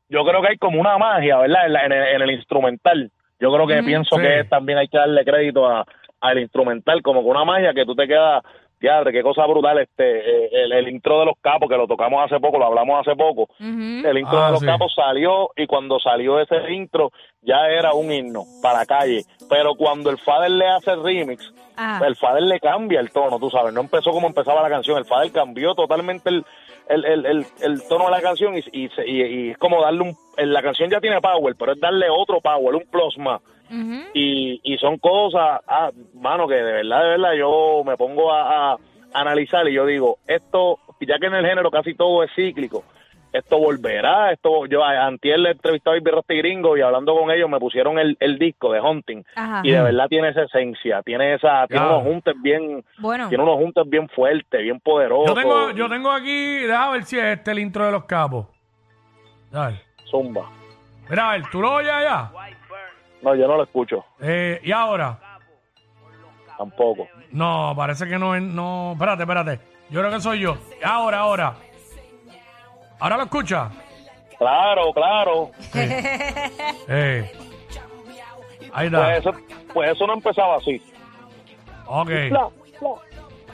yo 0.08 0.24
creo 0.24 0.40
que 0.40 0.48
hay 0.50 0.56
como 0.56 0.80
una 0.80 0.96
magia, 0.98 1.36
¿verdad? 1.38 1.66
En, 1.66 1.72
la- 1.72 1.84
en 1.86 1.92
el, 1.92 2.02
en 2.14 2.22
el 2.22 2.30
instrumental. 2.30 3.10
Yo 3.40 3.52
creo 3.52 3.66
que 3.66 3.82
pienso 3.82 4.16
Sí. 4.16 4.22
que 4.22 4.44
también 4.44 4.78
hay 4.78 4.88
que 4.88 4.98
darle 4.98 5.24
crédito 5.24 5.66
a, 5.66 5.84
al 6.20 6.38
instrumental, 6.38 7.02
como 7.02 7.22
que 7.22 7.28
una 7.28 7.44
magia 7.44 7.74
que 7.74 7.84
tú 7.84 7.94
te 7.94 8.06
quedas, 8.08 8.42
diadre, 8.80 9.12
qué 9.12 9.22
cosa 9.22 9.46
brutal, 9.46 9.78
este, 9.78 10.18
eh, 10.46 10.48
el, 10.52 10.72
el 10.72 10.88
intro 10.88 11.20
de 11.20 11.26
los 11.26 11.34
capos, 11.40 11.68
que 11.68 11.76
lo 11.76 11.86
tocamos 11.86 12.22
hace 12.24 12.38
poco, 12.40 12.58
lo 12.58 12.66
hablamos 12.66 13.00
hace 13.00 13.16
poco, 13.16 13.48
el 13.58 14.18
intro 14.18 14.38
Ah, 14.38 14.46
de 14.46 14.52
los 14.52 14.60
sí. 14.60 14.66
capos 14.66 14.92
salió 14.94 15.50
y 15.56 15.66
cuando 15.66 15.98
salió 15.98 16.38
ese 16.40 16.56
intro 16.72 17.10
ya 17.46 17.68
era 17.68 17.94
un 17.94 18.12
himno 18.12 18.44
para 18.60 18.84
calle, 18.84 19.24
pero 19.48 19.74
cuando 19.76 20.10
el 20.10 20.18
Fader 20.18 20.50
le 20.50 20.66
hace 20.68 20.90
el 20.90 21.02
remix, 21.02 21.52
Ajá. 21.76 22.06
el 22.06 22.16
Fader 22.16 22.42
le 22.42 22.60
cambia 22.60 23.00
el 23.00 23.10
tono, 23.10 23.38
tú 23.38 23.48
sabes, 23.50 23.72
no 23.72 23.80
empezó 23.80 24.10
como 24.10 24.26
empezaba 24.26 24.60
la 24.62 24.68
canción, 24.68 24.98
el 24.98 25.04
Fader 25.06 25.30
cambió 25.32 25.74
totalmente 25.74 26.28
el, 26.28 26.44
el, 26.88 27.04
el, 27.04 27.26
el, 27.26 27.46
el 27.62 27.88
tono 27.88 28.04
de 28.06 28.10
la 28.10 28.20
canción 28.20 28.56
y, 28.56 28.60
y, 28.72 28.90
y- 29.06 29.22
y 29.46 29.50
es 29.50 29.58
como 29.58 29.80
darle 29.80 30.02
un... 30.02 30.16
La 30.36 30.60
canción 30.62 30.90
ya 30.90 31.00
tiene 31.00 31.20
power, 31.20 31.54
pero 31.58 31.72
es 31.72 31.80
darle 31.80 32.10
otro 32.10 32.40
power, 32.40 32.74
un 32.74 32.84
plus 32.90 33.16
más. 33.18 33.40
Y, 34.14 34.60
y 34.62 34.78
son 34.78 34.98
cosas, 34.98 35.60
ah, 35.66 35.90
mano, 36.14 36.46
que 36.46 36.54
de 36.54 36.62
verdad, 36.62 37.02
de 37.02 37.08
verdad 37.10 37.32
yo 37.38 37.82
me 37.84 37.96
pongo 37.96 38.32
a, 38.32 38.72
a 38.72 38.76
analizar 39.14 39.66
y 39.68 39.72
yo 39.74 39.86
digo, 39.86 40.18
esto, 40.26 40.78
ya 41.00 41.18
que 41.18 41.26
en 41.26 41.34
el 41.34 41.46
género 41.46 41.70
casi 41.70 41.94
todo 41.94 42.22
es 42.22 42.30
cíclico, 42.36 42.84
esto 43.32 43.58
volverá, 43.58 44.32
esto, 44.32 44.66
yo 44.66 44.82
a- 44.82 45.06
antier 45.06 45.38
le 45.38 45.50
entrevistaba 45.50 45.96
a 45.96 45.98
y 45.98 46.36
Gringo 46.38 46.76
y 46.76 46.80
hablando 46.80 47.14
con 47.14 47.30
ellos 47.30 47.48
me 47.50 47.58
pusieron 47.58 47.98
el, 47.98 48.16
el 48.20 48.38
disco 48.38 48.72
de 48.72 48.80
Hunting 48.80 49.22
Ajá. 49.34 49.60
y 49.62 49.70
de 49.72 49.82
verdad 49.82 50.08
tiene 50.08 50.28
esa 50.30 50.42
esencia, 50.44 51.02
tiene 51.02 51.34
esa, 51.34 51.66
tiene 51.66 51.84
unos 51.86 52.02
juntes 52.02 52.34
bien, 52.42 52.84
Bueno. 52.98 53.28
tiene 53.28 53.44
unos 53.44 53.56
juntes 53.56 53.84
bien 53.88 54.08
fuertes, 54.08 54.62
bien 54.62 54.80
poderosos. 54.80 55.26
Yo 55.28 55.34
tengo, 55.34 55.70
yo 55.72 55.88
tengo 55.88 56.10
aquí, 56.10 56.58
déjame 56.60 56.92
ver 56.94 57.04
si 57.04 57.18
es 57.18 57.24
este 57.24 57.50
el 57.50 57.58
intro 57.58 57.84
de 57.86 57.92
los 57.92 58.04
capos. 58.04 58.46
Dale. 59.50 59.80
Zumba. 60.10 60.48
Mira, 61.08 61.30
a 61.30 61.32
ver, 61.32 61.42
tú 61.50 61.60
lo 61.60 61.74
oyes 61.74 61.92
allá. 61.92 62.30
No, 63.22 63.34
yo 63.34 63.46
no 63.48 63.56
lo 63.56 63.62
escucho, 63.64 64.04
Eh, 64.20 64.60
y 64.62 64.72
ahora. 64.72 65.18
tampoco. 66.56 67.06
No, 67.32 67.74
parece 67.76 68.06
que 68.08 68.18
no 68.18 68.34
es. 68.34 68.42
No, 68.42 68.92
espérate, 68.92 69.22
espérate. 69.22 69.60
Yo 69.90 70.00
creo 70.00 70.10
que 70.12 70.20
soy 70.20 70.40
yo. 70.40 70.56
Ahora, 70.82 71.18
ahora. 71.20 71.54
¿Ahora 72.98 73.16
lo 73.16 73.22
escucha? 73.24 73.70
Claro, 74.38 74.92
claro. 74.92 75.50
Eh. 76.88 77.32
Ahí 78.72 78.90
Pues 78.90 79.02
está. 79.02 79.16
eso, 79.16 79.32
pues 79.72 79.90
eso 79.90 80.06
no 80.06 80.14
empezaba 80.14 80.56
así. 80.56 80.82
Ok. 81.86 82.10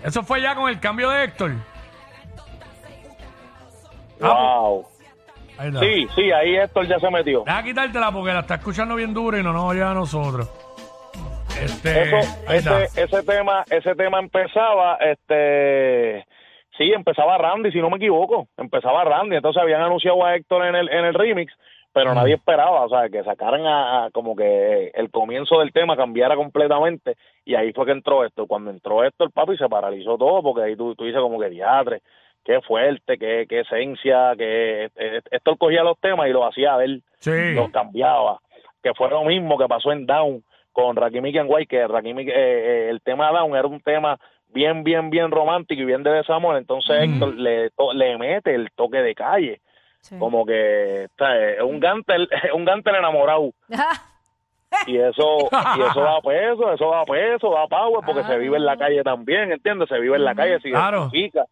Eso 0.02 0.22
fue 0.24 0.40
ya 0.42 0.54
con 0.54 0.68
el 0.68 0.80
cambio 0.80 1.10
de 1.10 1.24
Héctor. 1.24 1.52
Ah, 4.20 4.58
Wow. 4.60 4.86
Ahí 5.58 5.68
está. 5.68 5.80
Sí, 5.80 6.06
sí, 6.14 6.32
ahí 6.32 6.56
Héctor 6.56 6.86
ya 6.88 6.98
se 6.98 7.10
metió. 7.10 7.42
Deja 7.44 7.62
quitártela 7.62 8.10
porque 8.10 8.32
la 8.32 8.40
está 8.40 8.54
escuchando 8.56 8.94
bien 8.96 9.12
duro 9.14 9.38
y 9.38 9.42
no 9.42 9.52
nos 9.52 9.64
oye 9.64 9.82
a 9.82 9.94
nosotros. 9.94 10.48
Este. 11.60 12.18
Eso, 12.18 12.78
ese, 12.78 13.02
ese 13.02 13.22
tema, 13.22 13.64
ese 13.70 13.94
tema 13.94 14.18
empezaba, 14.18 14.96
este, 14.96 16.26
sí, 16.76 16.92
empezaba 16.92 17.38
Randy, 17.38 17.72
si 17.72 17.80
no 17.80 17.90
me 17.90 17.96
equivoco, 17.96 18.48
empezaba 18.56 19.04
Randy, 19.04 19.36
entonces 19.36 19.62
habían 19.62 19.82
anunciado 19.82 20.24
a 20.24 20.34
Héctor 20.34 20.66
en 20.66 20.74
el, 20.74 20.88
en 20.88 21.04
el 21.04 21.14
remix, 21.14 21.52
pero 21.92 22.14
nadie 22.14 22.34
esperaba, 22.34 22.84
o 22.84 22.88
sea, 22.88 23.08
que 23.10 23.22
sacaran 23.22 23.66
a, 23.66 24.04
a 24.06 24.10
como 24.10 24.34
que 24.34 24.90
el 24.94 25.10
comienzo 25.10 25.58
del 25.58 25.72
tema 25.72 25.96
cambiara 25.96 26.36
completamente, 26.36 27.16
y 27.44 27.54
ahí 27.54 27.72
fue 27.72 27.84
que 27.86 27.92
entró 27.92 28.24
esto, 28.24 28.46
cuando 28.46 28.70
entró 28.70 29.04
esto 29.04 29.24
el 29.24 29.30
papi 29.30 29.56
se 29.58 29.68
paralizó 29.68 30.16
todo, 30.16 30.42
porque 30.42 30.62
ahí 30.62 30.76
tú, 30.76 30.94
tú 30.94 31.04
dices 31.04 31.20
como 31.20 31.38
que 31.38 31.50
diatre, 31.50 32.00
qué 32.44 32.60
fuerte, 32.62 33.18
qué, 33.18 33.46
qué 33.48 33.60
esencia, 33.60 34.32
que 34.36 34.90
esto 35.30 35.56
cogía 35.56 35.84
los 35.84 35.98
temas 36.00 36.28
y 36.28 36.32
lo 36.32 36.44
hacía 36.46 36.76
ver 36.76 37.00
Sí. 37.18 37.54
los 37.54 37.70
cambiaba. 37.70 38.40
Que 38.82 38.94
fue 38.94 39.08
lo 39.10 39.22
mismo 39.22 39.56
que 39.56 39.68
pasó 39.68 39.92
en 39.92 40.06
Down 40.06 40.42
con 40.72 40.96
Rakimi 40.96 41.36
and 41.38 41.48
White, 41.48 41.66
que 41.68 41.86
Rakimi, 41.86 42.22
eh, 42.22 42.32
eh, 42.34 42.88
el 42.90 43.00
tema 43.00 43.30
Down 43.30 43.54
era 43.54 43.68
un 43.68 43.80
tema 43.80 44.18
bien, 44.52 44.84
bien, 44.84 45.10
bien 45.10 45.30
romántico 45.30 45.82
y 45.82 45.86
bien 45.86 46.02
de 46.02 46.10
desamor. 46.12 46.56
Entonces 46.56 46.96
Héctor 47.02 47.34
le, 47.34 47.70
to- 47.70 47.92
le 47.92 48.16
mete 48.18 48.54
el 48.54 48.70
toque 48.74 48.98
de 48.98 49.14
calle. 49.14 49.60
Sí. 50.00 50.18
Como 50.18 50.44
que 50.44 51.06
o 51.10 51.14
sea, 51.16 51.50
es 51.50 51.62
un 51.62 51.78
gantel, 51.80 52.28
un 52.54 52.64
gantel 52.64 52.96
enamorado. 52.96 53.50
Y 54.86 54.96
eso, 54.96 55.36
y 55.76 55.80
eso 55.82 56.00
da 56.00 56.18
peso, 56.22 56.72
eso 56.72 56.90
da 56.90 57.04
peso, 57.04 57.50
da 57.52 57.66
power, 57.66 58.00
porque 58.06 58.24
se 58.24 58.38
vive 58.38 58.56
en 58.56 58.64
la 58.64 58.74
calle 58.78 59.02
también, 59.02 59.52
¿entiendes? 59.52 59.86
Se 59.90 59.98
vive 60.00 60.16
en 60.16 60.24
la 60.24 60.34
calle, 60.34 60.60
se 60.60 60.70
Claro. 60.70 61.10
identifica. 61.12 61.44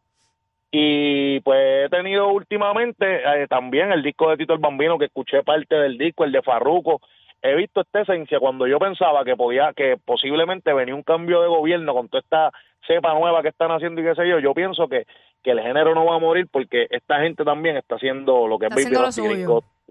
Y 0.70 1.38
pues 1.40 1.86
he 1.86 1.88
tenido 1.90 2.28
últimamente 2.28 3.20
eh, 3.42 3.46
también 3.46 3.92
el 3.92 4.02
disco 4.02 4.30
de 4.30 4.38
Tito 4.38 4.54
el 4.54 4.58
Bambino, 4.58 4.98
que 4.98 5.04
escuché 5.04 5.42
parte 5.42 5.74
del 5.76 5.98
disco, 5.98 6.24
el 6.24 6.32
de 6.32 6.40
Farruco, 6.40 7.00
he 7.42 7.54
visto 7.54 7.80
esta 7.80 8.02
esencia 8.02 8.38
cuando 8.38 8.66
yo 8.66 8.78
pensaba 8.78 9.24
que 9.24 9.36
podía, 9.36 9.72
que 9.74 9.96
posiblemente 10.04 10.72
venía 10.72 10.94
un 10.94 11.02
cambio 11.02 11.40
de 11.40 11.48
gobierno 11.48 11.94
con 11.94 12.08
toda 12.08 12.20
esta 12.20 12.52
cepa 12.86 13.14
nueva 13.14 13.42
que 13.42 13.48
están 13.48 13.70
haciendo 13.70 14.00
y 14.00 14.04
qué 14.04 14.14
sé 14.14 14.28
yo, 14.28 14.38
yo 14.38 14.54
pienso 14.54 14.88
que, 14.88 15.06
que 15.42 15.50
el 15.52 15.60
género 15.60 15.94
no 15.94 16.04
va 16.04 16.16
a 16.16 16.18
morir 16.18 16.48
porque 16.50 16.86
esta 16.90 17.20
gente 17.20 17.44
también 17.44 17.76
está 17.76 17.96
haciendo 17.96 18.46
lo 18.46 18.58
que 18.58 18.66
Está 18.66 18.80
es 18.80 18.86
Baby 18.86 18.96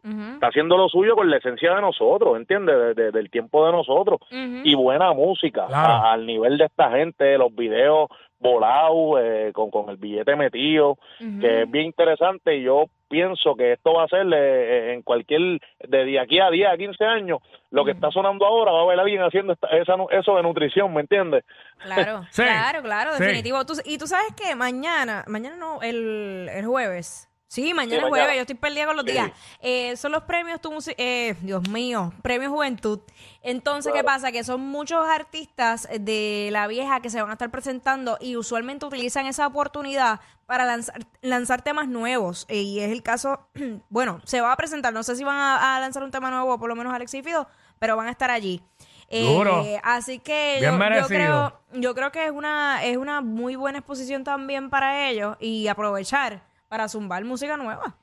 Está 0.03 0.47
haciendo 0.47 0.77
lo 0.77 0.87
suyo 0.89 1.15
con 1.15 1.29
la 1.29 1.37
esencia 1.37 1.73
de 1.75 1.81
nosotros, 1.81 2.37
¿entiendes? 2.37 2.75
De- 2.75 2.93
de- 2.93 3.11
del 3.11 3.29
tiempo 3.29 3.65
de 3.65 3.71
nosotros. 3.71 4.19
Y 4.31 4.75
buena 4.75 5.11
música, 5.13 5.65
Claro. 5.67 5.93
a- 5.93 6.13
al 6.13 6.25
nivel 6.25 6.57
de 6.57 6.65
esta 6.65 6.91
gente, 6.91 7.37
los 7.37 7.53
videos 7.55 8.09
volados, 8.41 9.19
eh, 9.21 9.51
con, 9.53 9.69
con 9.69 9.89
el 9.89 9.97
billete 9.97 10.35
metido, 10.35 10.97
que 11.41 11.63
es 11.63 11.71
bien 11.71 11.85
interesante 11.87 12.55
y 12.55 12.63
yo 12.63 12.85
pienso 13.09 13.55
que 13.55 13.73
esto 13.73 13.93
va 13.93 14.03
a 14.03 14.07
ser 14.07 14.25
eh, 14.33 14.93
en 14.93 15.01
cualquier, 15.01 15.59
de 15.87 16.19
aquí 16.19 16.39
a 16.39 16.49
10, 16.49 16.69
a 16.69 16.77
15 16.77 17.03
años, 17.03 17.39
lo 17.71 17.83
que 17.83 17.91
está 17.91 18.11
sonando 18.11 18.45
ahora 18.45 18.71
va 18.71 18.79
a 18.79 18.83
haber 18.83 18.99
alguien 18.99 19.21
haciendo 19.23 19.53
esta- 19.53 19.67
esa, 19.69 19.95
eso 20.11 20.35
de 20.37 20.43
nutrición, 20.43 20.93
¿me 20.93 21.01
entiendes? 21.01 21.43
Claro, 21.83 22.21
Sí, 22.31 22.43
claro, 22.43 22.81
claro, 22.81 23.11
sí. 23.15 23.23
definitivo. 23.23 23.65
Tú- 23.65 23.73
y 23.83 23.97
tú 23.97 24.07
sabes 24.07 24.33
que 24.35 24.55
mañana, 24.55 25.25
mañana 25.27 25.57
no, 25.57 25.81
el, 25.81 26.47
el 26.53 26.65
jueves. 26.65 27.28
Sí, 27.49 27.73
mañana 27.73 28.03
es 28.03 28.09
jueves, 28.09 28.35
yo 28.35 28.41
estoy 28.41 28.55
perdida 28.55 28.85
con 28.85 28.95
los 28.95 29.05
Sí. 29.05 29.11
días. 29.11 29.31
Eh, 29.59 29.97
son 29.97 30.11
los 30.11 30.21
premios 30.21 30.61
Tu 30.61 30.71
eh, 30.97 31.35
Dios 31.41 31.67
mío, 31.67 32.13
premios 32.21 32.51
Juventud. 32.51 32.99
Entonces, 33.41 33.91
¿qué 33.91 34.03
pasa? 34.03 34.31
Que 34.31 34.43
son 34.43 34.61
muchos 34.61 35.03
artistas 35.07 35.87
de 35.99 36.49
la 36.51 36.67
vieja 36.67 36.99
que 36.99 37.09
se 37.09 37.19
van 37.19 37.31
a 37.31 37.33
estar 37.33 37.49
presentando 37.49 38.17
y 38.21 38.35
usualmente 38.35 38.85
utilizan 38.85 39.25
esa 39.25 39.47
oportunidad 39.47 40.19
para 40.45 40.63
lanzar, 40.65 40.99
lanzar 41.21 41.63
temas 41.63 41.87
nuevos. 41.87 42.45
Eh, 42.49 42.61
y 42.61 42.81
es 42.81 42.91
el 42.91 43.01
caso, 43.01 43.47
bueno, 43.89 44.21
se 44.25 44.41
va 44.41 44.51
a 44.51 44.55
presentar, 44.55 44.93
no 44.93 45.01
sé 45.01 45.15
si 45.15 45.23
van 45.23 45.37
a, 45.37 45.75
a 45.75 45.79
lanzar 45.79 46.03
un 46.03 46.11
tema 46.11 46.29
nuevo, 46.29 46.59
por 46.59 46.69
lo 46.69 46.75
menos 46.75 46.93
Alex 46.93 47.15
y 47.15 47.23
Fido, 47.23 47.47
pero 47.79 47.97
van 47.97 48.09
a 48.09 48.11
estar 48.11 48.29
allí. 48.29 48.61
Eh, 49.07 49.23
Duro. 49.25 49.65
Así 49.81 50.19
que 50.19 50.59
yo, 50.61 50.69
yo 50.77 51.07
creo, 51.07 51.59
yo 51.73 51.95
creo 51.95 52.11
que 52.11 52.25
es 52.25 52.31
una, 52.31 52.83
es 52.83 52.95
una 52.95 53.21
muy 53.21 53.55
buena 53.55 53.79
exposición 53.79 54.23
también 54.23 54.69
para 54.69 55.09
ellos 55.09 55.35
y 55.39 55.67
aprovechar 55.67 56.47
para 56.69 56.87
zumbar 56.87 57.23
música 57.25 57.57
nueva. 57.57 57.95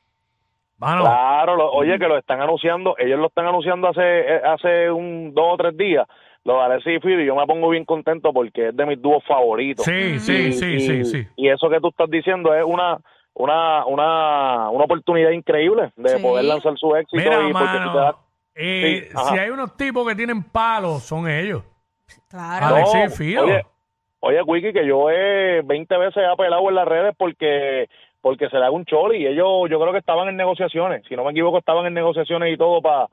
Mano, 0.78 1.02
Claro, 1.04 1.56
lo- 1.56 1.72
oye, 1.72 1.98
que 1.98 2.06
lo 2.06 2.18
están 2.18 2.40
anunciando, 2.42 2.96
ellos 2.98 3.18
lo 3.18 3.28
están 3.28 3.46
anunciando 3.46 3.88
hace 3.88 4.02
eh, 4.02 4.40
hace 4.44 4.90
un 4.90 5.32
dos 5.32 5.54
o 5.54 5.56
tres 5.56 5.74
días, 5.76 6.06
lo 6.44 6.56
de 6.58 6.64
Alexis 6.64 6.96
y 6.96 7.00
Fido, 7.00 7.20
y 7.22 7.26
yo 7.26 7.34
me 7.34 7.46
pongo 7.46 7.70
bien 7.70 7.86
contento 7.86 8.30
porque 8.32 8.68
es 8.68 8.76
de 8.76 8.84
mis 8.84 9.00
dúos 9.00 9.24
favoritos. 9.26 9.84
sí, 9.86 10.18
sí, 10.18 10.48
Y- 10.48 10.52
sí, 10.52 10.66
y- 10.74 10.80
sí, 10.80 11.04
sí. 11.04 11.28
Y 11.36 11.48
eso 11.48 11.70
que 11.70 11.80
tú 11.80 11.88
estás 11.88 12.10
diciendo 12.10 12.52
es 12.54 12.64
una 12.64 12.98
una 13.32 13.84
una, 13.86 14.70
una 14.70 14.84
oportunidad 14.84 15.30
increíble 15.30 15.92
de 15.96 16.08
Sí. 16.10 16.22
poder 16.22 16.44
lanzar 16.44 16.72
su 16.76 16.94
éxito 16.96 17.22
Mira, 17.22 17.48
y 17.48 17.52
porque 17.52 17.98
das 17.98 18.14
eh, 18.54 19.08
Sí, 19.10 19.18
si 19.30 19.38
hay 19.38 19.50
unos 19.50 19.76
tipos 19.76 20.06
que 20.08 20.14
tienen 20.14 20.42
palos, 20.42 21.02
son 21.02 21.28
ellos. 21.28 21.62
Claro. 22.28 22.66
Alex 22.66 22.94
No, 22.94 23.04
y 23.04 23.08
Fido. 23.10 23.44
Oye, 23.44 23.62
oye, 24.20 24.42
Wiki, 24.42 24.72
que 24.72 24.86
yo 24.86 25.10
he 25.10 25.60
20 25.62 25.96
veces 25.98 26.16
he 26.22 26.26
apelado 26.26 26.66
en 26.68 26.74
las 26.74 26.88
redes 26.88 27.14
porque 27.18 27.88
porque 28.20 28.48
se 28.48 28.58
le 28.58 28.64
haga 28.64 28.72
un 28.72 28.84
choli. 28.84 29.26
Ellos 29.26 29.68
yo 29.70 29.80
creo 29.80 29.92
que 29.92 29.98
estaban 29.98 30.28
en 30.28 30.36
negociaciones, 30.36 31.02
si 31.08 31.16
no 31.16 31.24
me 31.24 31.30
equivoco 31.30 31.58
estaban 31.58 31.86
en 31.86 31.94
negociaciones 31.94 32.52
y 32.52 32.56
todo 32.56 32.82
para 32.82 33.08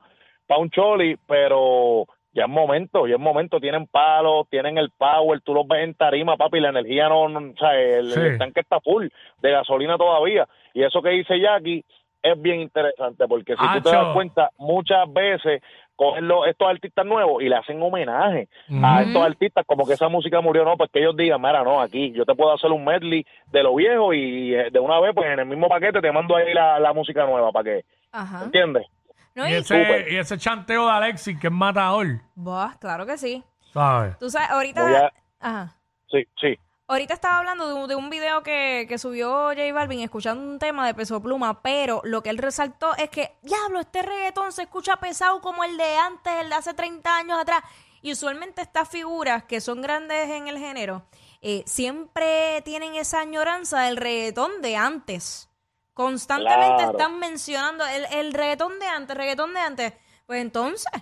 un 0.58 0.70
choli, 0.70 1.16
pero 1.26 2.06
ya 2.32 2.44
es 2.44 2.50
momento, 2.50 3.06
ya 3.06 3.14
es 3.14 3.20
momento, 3.20 3.60
tienen 3.60 3.86
palos, 3.86 4.48
tienen 4.50 4.76
el 4.76 4.90
power, 4.90 5.40
tú 5.40 5.54
los 5.54 5.66
ves 5.68 5.84
en 5.84 5.94
tarima, 5.94 6.36
papi, 6.36 6.58
la 6.58 6.70
energía 6.70 7.08
no, 7.08 7.28
no 7.28 7.52
o 7.52 7.56
sea, 7.56 7.78
el, 7.80 8.10
Sí. 8.10 8.20
el 8.20 8.38
tanque 8.38 8.60
está 8.60 8.80
full 8.80 9.06
de 9.40 9.50
gasolina 9.50 9.96
todavía. 9.96 10.48
Y 10.72 10.82
eso 10.82 11.00
que 11.00 11.10
dice 11.10 11.38
Jackie 11.38 11.84
es 12.22 12.40
bien 12.40 12.60
interesante 12.60 13.28
porque 13.28 13.54
si 13.54 13.62
tú 13.74 13.82
te 13.82 13.90
das 13.90 14.14
cuenta, 14.14 14.50
muchas 14.58 15.12
veces 15.12 15.62
cogen 15.96 16.26
los- 16.28 16.46
estos 16.46 16.68
artistas 16.68 17.06
nuevos 17.06 17.42
y 17.42 17.48
le 17.48 17.56
hacen 17.56 17.80
homenaje 17.82 18.48
a 18.82 19.02
estos 19.02 19.24
artistas 19.24 19.64
como 19.66 19.86
que 19.86 19.94
esa 19.94 20.08
música 20.08 20.40
murió, 20.40 20.64
no, 20.64 20.76
pues 20.76 20.90
que 20.90 20.98
ellos 21.00 21.16
digan, 21.16 21.40
mira, 21.40 21.62
no, 21.62 21.80
aquí 21.80 22.12
yo 22.12 22.24
te 22.24 22.34
puedo 22.34 22.52
hacer 22.52 22.70
un 22.70 22.84
medley 22.84 23.24
de 23.52 23.62
lo 23.62 23.74
viejo 23.74 24.12
y 24.12 24.54
eh, 24.54 24.70
de 24.70 24.78
una 24.80 24.98
vez, 25.00 25.12
pues 25.14 25.30
en 25.30 25.38
el 25.38 25.46
mismo 25.46 25.68
paquete 25.68 26.00
te 26.00 26.10
mando 26.12 26.36
ahí 26.36 26.52
la, 26.52 26.78
la 26.80 26.92
música 26.92 27.24
nueva 27.26 27.52
para 27.52 27.64
que, 27.64 27.84
Ajá. 28.12 28.44
¿entiendes? 28.44 28.86
No, 29.34 29.46
Y 29.48 29.52
y- 29.52 29.54
ese, 29.54 30.06
y 30.10 30.16
ese 30.16 30.38
chanteo 30.38 30.86
de 30.86 30.92
Alexis, 30.92 31.38
que 31.40 31.48
es 31.48 31.52
matador, 31.52 32.06
Buah, 32.34 32.76
claro 32.80 33.04
que 33.06 33.16
sí. 33.18 33.42
¿sabes? 33.72 34.16
Tú 34.18 34.30
sabes, 34.30 34.50
ahorita... 34.50 35.06
A- 35.06 35.12
Ajá. 35.40 35.74
Sí, 36.10 36.24
sí. 36.40 36.56
Ahorita 36.86 37.14
estaba 37.14 37.38
hablando 37.38 37.66
de 37.66 37.74
un, 37.74 37.88
de 37.88 37.96
un 37.96 38.10
video 38.10 38.42
que, 38.42 38.84
que 38.86 38.98
subió 38.98 39.46
J 39.48 39.72
Balvin 39.72 40.00
escuchando 40.00 40.44
un 40.44 40.58
tema 40.58 40.86
de 40.86 40.92
Peso 40.92 41.18
Pluma, 41.22 41.62
pero 41.62 42.02
lo 42.04 42.22
que 42.22 42.28
él 42.28 42.36
resaltó 42.36 42.94
es 42.96 43.08
que, 43.08 43.38
diablo, 43.40 43.80
este 43.80 44.02
reggaetón 44.02 44.52
se 44.52 44.62
escucha 44.62 44.96
pesado 44.96 45.40
como 45.40 45.64
el 45.64 45.78
de 45.78 45.96
antes, 45.96 46.32
el 46.42 46.50
de 46.50 46.54
hace 46.56 46.74
30 46.74 47.16
años 47.16 47.38
atrás. 47.38 47.62
Y 48.02 48.12
usualmente 48.12 48.60
estas 48.60 48.86
figuras 48.86 49.44
que 49.44 49.62
son 49.62 49.80
grandes 49.80 50.28
en 50.28 50.46
el 50.46 50.58
género, 50.58 51.06
eh, 51.40 51.62
siempre 51.66 52.60
tienen 52.66 52.96
esa 52.96 53.20
añoranza 53.20 53.80
del 53.80 53.96
reggaetón 53.96 54.60
de 54.60 54.76
antes. 54.76 55.48
Constantemente 55.94 56.82
Claro. 56.82 56.90
están 56.90 57.18
mencionando 57.18 57.86
el, 57.86 58.04
el 58.12 58.34
reggaetón 58.34 58.78
de 58.78 58.86
antes, 58.86 59.16
reggaetón 59.16 59.54
de 59.54 59.60
antes. 59.60 59.92
Pues 60.26 60.42
entonces... 60.42 60.92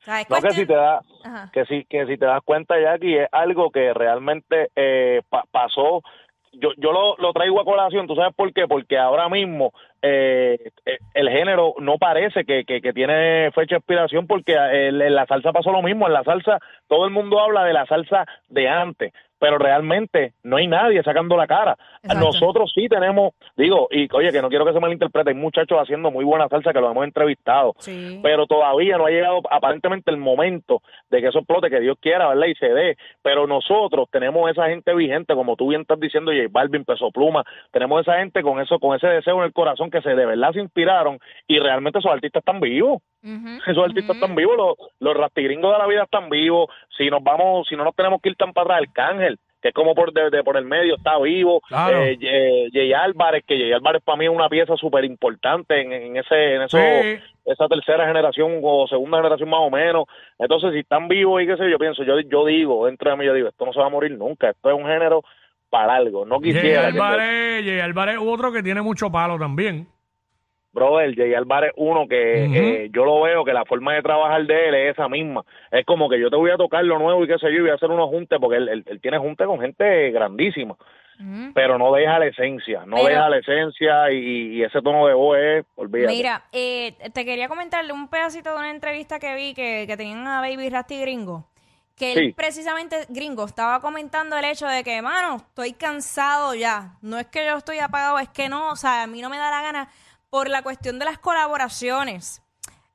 o 0.00 0.04
sea, 0.04 0.20
es 0.20 0.30
No 0.30 0.36
que 0.40 0.52
si 0.54 0.66
te 0.66 0.74
Ajá. 1.24 1.50
que 1.52 1.64
si 1.66 1.84
que 1.84 2.06
si 2.06 2.16
te 2.16 2.26
das 2.26 2.42
cuenta 2.44 2.80
Jackie 2.80 3.18
es 3.18 3.28
algo 3.32 3.70
que 3.70 3.92
realmente 3.94 4.68
eh, 4.76 5.22
pa- 5.28 5.44
pasó. 5.50 6.02
Yo 6.52 6.70
yo 6.78 6.90
lo, 6.90 7.16
lo 7.18 7.32
traigo 7.32 7.60
a 7.60 7.64
colación 7.64 8.08
tú 8.08 8.16
sabes 8.16 8.34
por 8.34 8.52
qué 8.52 8.66
porque 8.66 8.98
ahora 8.98 9.28
mismo 9.28 9.72
eh, 10.02 10.58
eh, 10.84 10.98
el 11.14 11.28
género 11.30 11.74
no 11.78 11.96
parece 11.98 12.44
que, 12.44 12.64
que, 12.64 12.80
que 12.80 12.92
tiene 12.92 13.52
fecha 13.52 13.76
de 13.76 13.78
expiración 13.78 14.26
porque 14.26 14.54
el- 14.54 15.00
en 15.00 15.14
la 15.14 15.26
salsa 15.26 15.52
pasó 15.52 15.70
lo 15.70 15.80
mismo. 15.82 16.08
En 16.08 16.12
la 16.14 16.24
salsa 16.24 16.58
todo 16.88 17.04
el 17.04 17.12
mundo 17.12 17.38
habla 17.38 17.64
de 17.64 17.72
la 17.72 17.86
salsa 17.86 18.26
de 18.48 18.68
antes 18.68 19.12
pero 19.40 19.58
realmente 19.58 20.34
no 20.44 20.58
hay 20.58 20.68
nadie 20.68 21.02
sacando 21.02 21.36
la 21.36 21.48
cara 21.48 21.76
Exacto. 22.02 22.24
nosotros 22.24 22.70
sí 22.72 22.86
tenemos 22.88 23.32
digo 23.56 23.88
y 23.90 24.06
oye 24.14 24.30
que 24.30 24.40
no 24.42 24.48
quiero 24.48 24.64
que 24.64 24.72
se 24.72 24.78
malinterprete 24.80 25.30
hay 25.30 25.36
muchachos 25.36 25.76
haciendo 25.80 26.12
muy 26.12 26.24
buena 26.24 26.48
salsa 26.48 26.72
que 26.72 26.80
los 26.80 26.92
hemos 26.92 27.04
entrevistado 27.04 27.74
Sí. 27.78 28.20
pero 28.22 28.46
todavía 28.46 28.96
no 28.98 29.06
ha 29.06 29.10
llegado 29.10 29.40
aparentemente 29.50 30.10
el 30.12 30.18
momento 30.18 30.82
de 31.10 31.20
que 31.20 31.28
eso 31.28 31.38
explote, 31.38 31.70
que 31.70 31.80
Dios 31.80 31.96
quiera, 32.00 32.28
¿verdad? 32.28 32.46
Y 32.46 32.54
se 32.54 32.68
dé. 32.68 32.96
Pero 33.22 33.46
nosotros 33.46 34.08
tenemos 34.12 34.48
esa 34.50 34.68
gente 34.68 34.94
vigente, 34.94 35.34
como 35.34 35.56
tú 35.56 35.68
bien 35.68 35.80
estás 35.80 35.98
diciendo, 35.98 36.30
J 36.30 36.46
Balvin, 36.50 36.84
Peso 36.84 37.10
Pluma, 37.10 37.42
tenemos 37.72 38.02
esa 38.02 38.18
gente 38.18 38.42
con 38.42 38.60
eso, 38.60 38.78
con 38.78 38.94
ese 38.96 39.06
deseo 39.08 39.38
en 39.38 39.44
el 39.44 39.52
corazón 39.52 39.90
que 39.90 40.02
se 40.02 40.14
de 40.14 40.26
verdad 40.26 40.52
se 40.52 40.60
inspiraron 40.60 41.18
y 41.48 41.58
realmente 41.58 41.98
esos 41.98 42.12
artistas 42.12 42.40
están 42.42 42.60
vivos. 42.60 43.02
Ujú, 43.22 43.48
Esos 43.70 43.84
artistas 43.84 44.16
están 44.16 44.34
vivos, 44.34 44.56
los, 44.56 44.74
los 44.98 45.16
rastigringos 45.16 45.72
de 45.72 45.78
la 45.78 45.86
vida 45.86 46.02
están 46.04 46.30
vivos. 46.30 46.68
Si 46.96 47.10
nos 47.10 47.22
vamos, 47.22 47.66
si 47.68 47.76
no 47.76 47.84
nos 47.84 47.94
tenemos 47.94 48.20
que 48.22 48.30
ir 48.30 48.36
tan 48.36 48.52
para 48.52 48.76
atrás, 48.76 48.88
Arcángel, 48.88 49.38
que 49.60 49.68
es 49.68 49.74
como 49.74 49.94
por 49.94 50.12
de, 50.14 50.30
de 50.30 50.42
por 50.42 50.56
el 50.56 50.64
medio, 50.64 50.96
está 50.96 51.18
vivo. 51.18 51.60
Claro. 51.68 51.98
Eh, 52.02 52.16
eh, 52.22 52.68
Jay 52.72 52.92
Álvarez, 52.94 53.44
que 53.46 53.58
Jay 53.58 53.72
Álvarez 53.72 54.00
para 54.02 54.16
mí 54.16 54.24
es 54.24 54.30
una 54.30 54.48
pieza 54.48 54.74
súper 54.76 55.04
importante 55.04 55.80
en, 55.82 55.92
en 55.92 56.16
ese, 56.16 56.54
en 56.54 56.62
eso, 56.62 56.78
Sí. 56.78 57.18
esa 57.44 57.68
tercera 57.68 58.06
generación 58.06 58.60
o 58.62 58.86
segunda 58.88 59.18
generación 59.18 59.50
más 59.50 59.60
o 59.60 59.70
menos. 59.70 60.04
Entonces, 60.38 60.72
si 60.72 60.78
están 60.78 61.08
vivos 61.08 61.42
y 61.42 61.46
qué 61.46 61.58
sé 61.58 61.70
yo, 61.70 61.78
pienso, 61.78 62.02
yo, 62.04 62.18
yo 62.20 62.46
digo, 62.46 62.86
dentro 62.86 63.10
de 63.10 63.16
mí 63.18 63.26
yo 63.26 63.34
digo, 63.34 63.48
esto 63.48 63.66
no 63.66 63.72
se 63.74 63.80
va 63.80 63.86
a 63.86 63.90
morir 63.90 64.12
nunca, 64.12 64.48
esto 64.48 64.70
es 64.70 64.74
un 64.76 64.86
género 64.86 65.22
para 65.68 65.94
algo. 65.96 66.24
No 66.24 66.40
Jay 66.40 66.54
quisiera 66.54 66.86
que 66.86 66.92
se- 66.92 66.98
Álvarez, 66.98 67.64
Jay 67.66 67.80
Álvarez, 67.80 68.16
otro 68.18 68.50
que 68.52 68.62
tiene 68.62 68.80
mucho 68.80 69.10
palo 69.12 69.38
también. 69.38 69.86
Brother, 70.72 71.14
Jay 71.16 71.34
Álvarez 71.34 71.72
uno 71.76 72.06
que 72.06 72.44
eh, 72.84 72.90
yo 72.92 73.04
lo 73.04 73.20
veo 73.22 73.44
que 73.44 73.52
la 73.52 73.64
forma 73.64 73.94
de 73.94 74.02
trabajar 74.02 74.44
de 74.46 74.68
él 74.68 74.74
es 74.74 74.92
esa 74.92 75.08
misma. 75.08 75.44
Es 75.70 75.84
como 75.84 76.08
que 76.08 76.20
yo 76.20 76.30
te 76.30 76.36
voy 76.36 76.50
a 76.50 76.56
tocar 76.56 76.84
lo 76.84 76.98
nuevo 76.98 77.24
y 77.24 77.26
qué 77.26 77.38
sé 77.38 77.46
yo, 77.52 77.58
y 77.58 77.60
voy 77.62 77.70
a 77.70 77.74
hacer 77.74 77.90
unos 77.90 78.08
juntes 78.08 78.38
porque 78.40 78.56
él, 78.58 78.68
él- 78.68 78.84
él 78.86 79.00
tiene 79.00 79.18
junte 79.18 79.44
con 79.46 79.60
gente 79.60 80.10
grandísima, 80.12 80.76
pero 81.54 81.76
no 81.76 81.92
deja 81.92 82.18
la 82.18 82.26
esencia, 82.26 82.84
no 82.86 82.96
Pero- 82.96 83.08
deja 83.08 83.28
la 83.28 83.38
esencia 83.38 84.10
y, 84.12 84.56
y 84.58 84.62
ese 84.62 84.80
tono 84.80 85.06
de 85.06 85.14
voz 85.14 85.38
es, 85.38 85.66
olvídate. 85.74 86.12
Mira, 86.14 86.44
eh, 86.52 86.94
te 87.12 87.24
quería 87.24 87.48
comentarle 87.48 87.92
un 87.92 88.08
pedacito 88.08 88.50
de 88.50 88.56
una 88.56 88.70
entrevista 88.70 89.18
que 89.18 89.34
vi 89.34 89.52
que, 89.54 89.84
que 89.86 89.96
tenían 89.96 90.26
a 90.26 90.40
Baby 90.40 90.68
Rasty 90.70 91.00
Gringo. 91.00 91.46
Que 91.98 92.12
él 92.12 92.18
Sí. 92.18 92.32
precisamente, 92.32 92.96
Gringo, 93.10 93.44
estaba 93.44 93.80
comentando 93.82 94.34
el 94.38 94.44
hecho 94.46 94.66
de 94.66 94.82
que, 94.82 95.02
mano, 95.02 95.36
estoy 95.36 95.74
cansado 95.74 96.54
ya. 96.54 96.92
No 97.02 97.18
es 97.18 97.26
que 97.26 97.44
yo 97.44 97.58
estoy 97.58 97.78
apagado, 97.80 98.18
es 98.18 98.30
que 98.30 98.48
no, 98.48 98.70
o 98.70 98.76
sea, 98.76 99.02
a 99.02 99.06
mí 99.06 99.20
no 99.20 99.28
me 99.28 99.36
da 99.36 99.50
la 99.50 99.60
gana 99.60 99.88
por 100.30 100.48
la 100.48 100.62
cuestión 100.62 100.98
de 100.98 101.04
las 101.04 101.18
colaboraciones. 101.18 102.42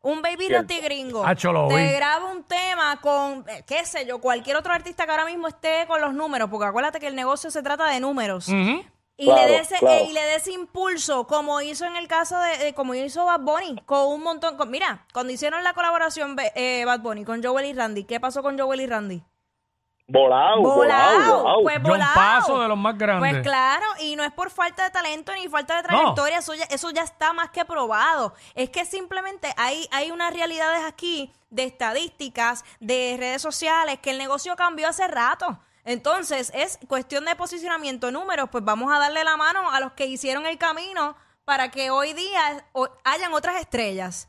Un 0.02 0.22
Baby. 0.22 0.50
Rasty 0.50 0.80
Gringo 0.82 1.24
lo 1.52 1.68
te 1.68 1.76
vi. 1.78 1.92
graba 1.94 2.32
un 2.32 2.44
tema 2.44 3.00
con, 3.02 3.44
eh, 3.50 3.64
qué 3.68 3.84
sé 3.86 4.06
yo, 4.06 4.20
cualquier 4.22 4.56
otro 4.56 4.72
artista 4.72 5.06
que 5.06 5.12
ahora 5.12 5.26
mismo 5.26 5.48
esté 5.48 5.86
con 5.88 6.00
los 6.00 6.14
números, 6.14 6.48
porque 6.50 6.68
acuérdate 6.68 7.00
que 7.00 7.08
el 7.08 7.16
negocio 7.16 7.50
se 7.50 7.64
trata 7.64 7.88
de 7.88 8.00
números. 8.00 8.48
Ujú. 8.48 8.84
Y, 9.18 9.26
Claro, 9.26 9.42
le 9.44 9.48
dé 9.54 9.58
ese, 9.60 9.78
claro. 9.80 10.06
y 10.06 10.12
le 10.14 10.22
dé 10.22 10.36
ese 10.36 10.52
impulso, 10.52 11.26
como 11.26 11.60
hizo 11.62 11.86
en 11.86 11.96
el 11.96 12.08
caso 12.08 12.38
de, 12.40 12.58
de- 12.58 12.74
como 12.74 12.94
hizo 12.94 13.26
Bad 13.26 13.40
Bunny, 13.40 13.82
con 13.86 14.08
un 14.10 14.22
montón, 14.22 14.58
con- 14.58 14.70
mira, 14.70 15.06
cuando 15.14 15.32
hicieron 15.34 15.64
la 15.64 15.74
colaboración 15.74 16.36
Be- 16.36 16.52
eh, 16.56 16.84
Bad 16.86 17.00
Bunny 17.00 17.24
con 17.26 17.42
Joel 17.44 17.66
y 17.66 17.74
Randy, 17.74 18.04
¿qué 18.04 18.20
pasó 18.20 18.44
con 18.44 18.60
Joel 18.60 18.82
y 18.82 18.88
Randy? 18.88 19.24
Volado, 20.08 20.62
volado, 20.62 20.76
Volado. 20.78 21.38
volado. 21.44 21.64
Pues 21.64 21.76
John 21.78 21.84
volado. 21.84 22.14
Paso 22.14 22.60
de 22.62 22.68
los 22.68 22.78
más 22.78 22.98
grandes. 22.98 23.32
Pues 23.32 23.44
claro, 23.44 23.86
y 24.00 24.16
no 24.16 24.24
es 24.24 24.32
por 24.32 24.52
falta 24.52 24.84
de 24.84 24.92
talento 24.92 25.34
ni 25.34 25.48
falta 25.50 25.78
de 25.78 25.84
trayectoria, 25.84 26.38
eso, 26.38 26.54
ya, 26.54 26.66
eso 26.66 26.92
ya 26.92 27.02
está 27.02 27.34
más 27.34 27.50
que 27.50 27.66
probado. 27.66 28.34
Es 28.54 28.70
que 28.70 28.86
simplemente 28.86 29.52
hay, 29.58 29.88
hay 29.92 30.12
unas 30.12 30.32
realidades 30.32 30.84
aquí 30.86 31.34
de 31.50 31.64
estadísticas, 31.64 32.64
de 32.80 33.16
redes 33.18 33.42
sociales, 33.42 33.98
que 34.00 34.12
el 34.12 34.20
negocio 34.20 34.56
cambió 34.56 34.88
hace 34.90 35.08
rato. 35.08 35.60
Entonces, 35.86 36.52
es 36.54 36.80
cuestión 36.88 37.26
de 37.26 37.36
posicionamiento, 37.36 38.12
números, 38.12 38.50
pues 38.52 38.64
vamos 38.64 38.94
a 38.94 39.00
darle 39.00 39.24
la 39.24 39.38
mano 39.38 39.72
a 39.72 39.80
los 39.80 39.94
que 39.94 40.06
hicieron 40.06 40.46
el 40.46 40.58
camino 40.58 41.16
para 41.46 41.70
que 41.70 41.90
hoy 41.92 42.14
día 42.14 42.66
hayan 43.04 43.34
otras 43.34 43.60
estrellas. 43.60 44.28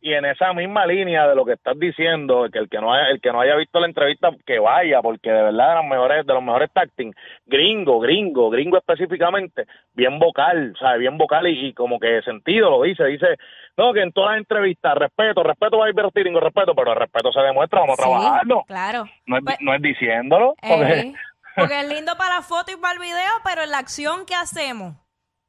Y 0.00 0.12
en 0.14 0.24
esa 0.24 0.52
misma 0.52 0.86
línea 0.86 1.26
de 1.26 1.34
lo 1.34 1.44
que 1.44 1.52
estás 1.54 1.78
diciendo, 1.78 2.48
que 2.52 2.58
el 2.58 2.68
que 2.68 2.78
no 2.80 2.92
haya, 2.92 3.08
el 3.10 3.20
que 3.20 3.32
no 3.32 3.40
haya 3.40 3.56
visto 3.56 3.80
la 3.80 3.86
entrevista 3.86 4.30
que 4.46 4.58
vaya, 4.58 5.02
porque 5.02 5.30
de 5.30 5.42
verdad 5.42 5.70
de 5.70 5.74
los 5.76 5.84
mejores, 5.86 6.26
de 6.26 6.34
los 6.34 6.42
mejores 6.42 6.70
tacting, 6.72 7.12
gringo, 7.46 7.98
gringo, 8.00 8.48
gringo 8.50 8.78
específicamente, 8.78 9.66
bien 9.94 10.18
vocal, 10.18 10.74
sabe, 10.78 10.98
bien 10.98 11.18
vocal 11.18 11.46
y, 11.48 11.68
y 11.68 11.72
como 11.72 11.98
que 11.98 12.22
sentido 12.22 12.70
lo 12.70 12.82
dice, 12.82 13.04
dice, 13.06 13.36
no, 13.76 13.92
que 13.92 14.02
en 14.02 14.12
todas 14.12 14.32
las 14.32 14.38
entrevistas, 14.38 14.94
respeto, 14.96 15.42
respeto 15.42 15.78
va 15.78 15.86
a 15.86 15.88
ir 15.88 15.94
gringo, 16.14 16.40
respeto, 16.40 16.74
pero 16.74 16.92
el 16.92 16.98
respeto 16.98 17.32
se 17.32 17.40
demuestra, 17.40 17.80
vamos 17.80 17.98
a 17.98 18.02
Sí, 18.02 18.08
trabajarlo. 18.08 18.64
Claro. 18.66 19.04
No 19.26 19.36
es, 19.38 19.44
Pues- 19.44 19.56
no 19.60 19.74
es 19.74 19.82
diciéndolo. 19.82 20.54
porque- 20.60 20.92
Ey, 21.00 21.14
porque 21.56 21.80
es 21.80 21.88
lindo 21.88 22.16
para 22.16 22.36
la 22.36 22.42
foto 22.42 22.70
y 22.70 22.76
para 22.76 22.94
el 22.94 23.00
video, 23.00 23.32
pero 23.44 23.62
en 23.62 23.70
la 23.72 23.78
acción 23.78 24.26
que 24.26 24.34
hacemos. 24.36 24.94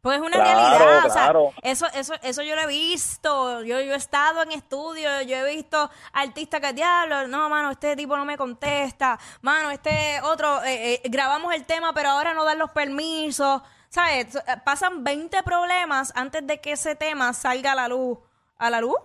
Pues 0.01 0.15
es 0.17 0.21
una 0.21 0.37
Claro, 0.37 0.77
realidad. 0.85 1.05
o 1.05 1.09
sea, 1.09 1.33
eso, 1.71 1.85
eso, 1.93 2.13
eso 2.23 2.41
yo 2.41 2.55
lo 2.55 2.61
he 2.61 2.67
visto. 2.67 3.63
Yo, 3.63 3.81
yo 3.81 3.93
he 3.93 3.97
estado 3.97 4.43
en 4.43 4.53
estudio, 4.53 5.09
yo 5.23 5.35
he 5.35 5.55
visto 5.55 5.89
artistas 6.13 6.61
que 6.61 6.71
diablo, 6.73 7.27
no, 7.27 7.49
mano, 7.49 7.71
este 7.71 7.97
tipo 7.97 8.15
no 8.15 8.23
me 8.23 8.37
contesta. 8.37 9.19
Mano, 9.41 9.71
este 9.71 10.21
otro, 10.23 10.63
eh, 10.63 10.93
eh, 10.93 11.01
grabamos 11.05 11.53
el 11.53 11.65
tema, 11.65 11.91
pero 11.93 12.09
ahora 12.09 12.33
no 12.33 12.45
dan 12.45 12.59
los 12.59 12.71
permisos. 12.71 13.61
¿Sabes? 13.89 14.35
Eh, 14.35 14.41
Pasan 14.63 15.03
20 15.03 15.43
problemas 15.43 16.13
antes 16.15 16.45
de 16.47 16.61
que 16.61 16.73
ese 16.73 16.95
tema 16.95 17.33
salga 17.33 17.73
a 17.73 17.75
la 17.75 17.87
luz. 17.89 18.19
¿A 18.57 18.69
la 18.69 18.79
luz? 18.79 18.95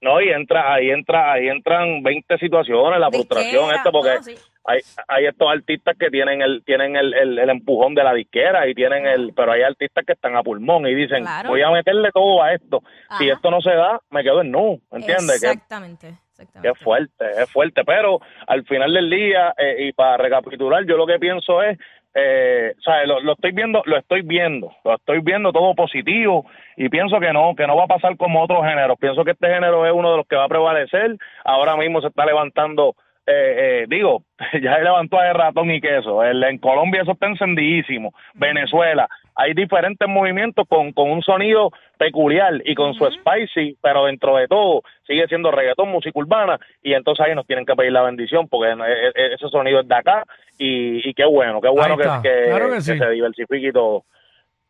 No, 0.00 0.20
y 0.20 0.28
entra, 0.30 0.74
ahí 0.74 0.90
entra, 0.90 1.32
ahí 1.32 1.48
entran 1.48 2.02
20 2.02 2.38
situaciones, 2.38 3.00
la 3.00 3.10
frustración, 3.10 3.74
esto, 3.74 3.90
porque 3.90 4.14
no, 4.14 4.22
sí. 4.22 4.34
Hay, 4.66 4.80
hay 5.08 5.26
estos 5.26 5.48
artistas 5.50 5.96
que 5.98 6.10
tienen 6.10 6.42
el, 6.42 6.62
tienen 6.64 6.96
el, 6.96 7.14
el, 7.14 7.38
el 7.38 7.50
empujón 7.50 7.94
de 7.94 8.04
la 8.04 8.12
disquera 8.14 8.66
y 8.66 8.74
tienen 8.74 9.06
el, 9.06 9.32
pero 9.34 9.52
hay 9.52 9.62
artistas 9.62 10.04
que 10.04 10.12
están 10.12 10.36
a 10.36 10.42
pulmón 10.42 10.86
y 10.86 10.94
dicen, 10.94 11.22
Claro. 11.22 11.50
voy 11.50 11.62
a 11.62 11.70
meterle 11.70 12.10
todo 12.12 12.42
a 12.42 12.52
esto. 12.52 12.82
Si 13.18 13.28
esto 13.28 13.50
no 13.50 13.60
se 13.60 13.70
da, 13.74 14.00
me 14.10 14.22
quedo 14.22 14.40
en 14.40 14.50
nu, 14.50 14.80
¿entiendes? 14.92 15.40
Que, 15.40 15.46
Exactamente. 15.50 16.14
es 16.62 16.78
fuerte, 16.80 17.24
es 17.42 17.50
fuerte, 17.50 17.84
pero 17.84 18.20
al 18.46 18.64
final 18.64 18.92
del 18.92 19.08
día, 19.10 19.54
eh, 19.56 19.86
y 19.88 19.92
para 19.92 20.16
recapitular, 20.18 20.84
yo 20.84 20.96
lo 20.96 21.06
que 21.06 21.18
pienso 21.18 21.62
es, 21.62 21.78
eh, 22.18 22.74
¿sabes? 22.82 23.06
Lo, 23.08 23.20
lo 23.20 23.32
estoy 23.34 23.52
viendo, 23.52 23.82
lo 23.84 23.98
estoy 23.98 24.22
viendo, 24.22 24.72
lo 24.84 24.94
estoy 24.96 25.20
viendo 25.20 25.52
todo 25.52 25.74
positivo 25.74 26.46
y 26.76 26.88
pienso 26.88 27.20
que 27.20 27.30
no, 27.32 27.54
que 27.54 27.66
no 27.66 27.76
va 27.76 27.84
a 27.84 27.88
pasar 27.88 28.16
como 28.16 28.42
otros 28.42 28.64
géneros. 28.64 28.98
Pienso 28.98 29.22
que 29.22 29.32
este 29.32 29.48
género 29.48 29.84
es 29.86 29.92
uno 29.92 30.10
de 30.12 30.16
los 30.18 30.26
que 30.26 30.36
va 30.36 30.44
a 30.44 30.48
prevalecer. 30.48 31.16
Ahora 31.44 31.76
mismo 31.76 32.00
se 32.00 32.08
está 32.08 32.24
levantando, 32.24 32.94
eh, 33.26 33.82
eh, 33.82 33.86
digo, 33.88 34.22
ya 34.62 34.76
se 34.76 34.82
levantó 34.84 35.18
a 35.18 35.32
ratón 35.32 35.70
y 35.70 35.80
queso. 35.80 36.22
El- 36.22 36.42
en 36.44 36.58
Colombia 36.58 37.02
eso 37.02 37.12
está 37.12 37.26
encendidísimo. 37.26 38.12
Venezuela, 38.34 39.08
hay 39.34 39.52
diferentes 39.52 40.08
movimientos 40.08 40.66
con, 40.68 40.92
con 40.92 41.10
un 41.10 41.22
sonido 41.22 41.70
peculiar 41.98 42.54
y 42.64 42.74
con 42.74 42.94
su 42.94 43.04
spicy, 43.06 43.76
pero 43.82 44.06
dentro 44.06 44.36
de 44.36 44.46
todo 44.48 44.82
sigue 45.06 45.26
siendo 45.28 45.50
reggaetón, 45.50 45.90
música 45.90 46.18
urbana, 46.18 46.58
y 46.82 46.94
entonces 46.94 47.26
ahí 47.26 47.34
nos 47.34 47.46
tienen 47.46 47.66
que 47.66 47.74
pedir 47.74 47.92
la 47.92 48.02
bendición 48.02 48.48
porque 48.48 48.70
eh, 48.72 49.08
eh, 49.14 49.34
ese 49.34 49.48
sonido 49.48 49.80
es 49.80 49.88
de 49.88 49.94
acá 49.94 50.24
y, 50.58 51.06
y 51.08 51.12
qué 51.14 51.24
bueno, 51.26 51.60
qué 51.60 51.68
bueno 51.68 51.96
que, 51.96 52.02
está. 52.04 52.20
que- 52.22 52.44
Claro 52.48 52.68
que 52.68 52.74
que 52.76 52.80
sí. 52.80 52.96
se 52.98 53.10
diversifique 53.10 53.68
y 53.68 53.72
todo. 53.72 54.04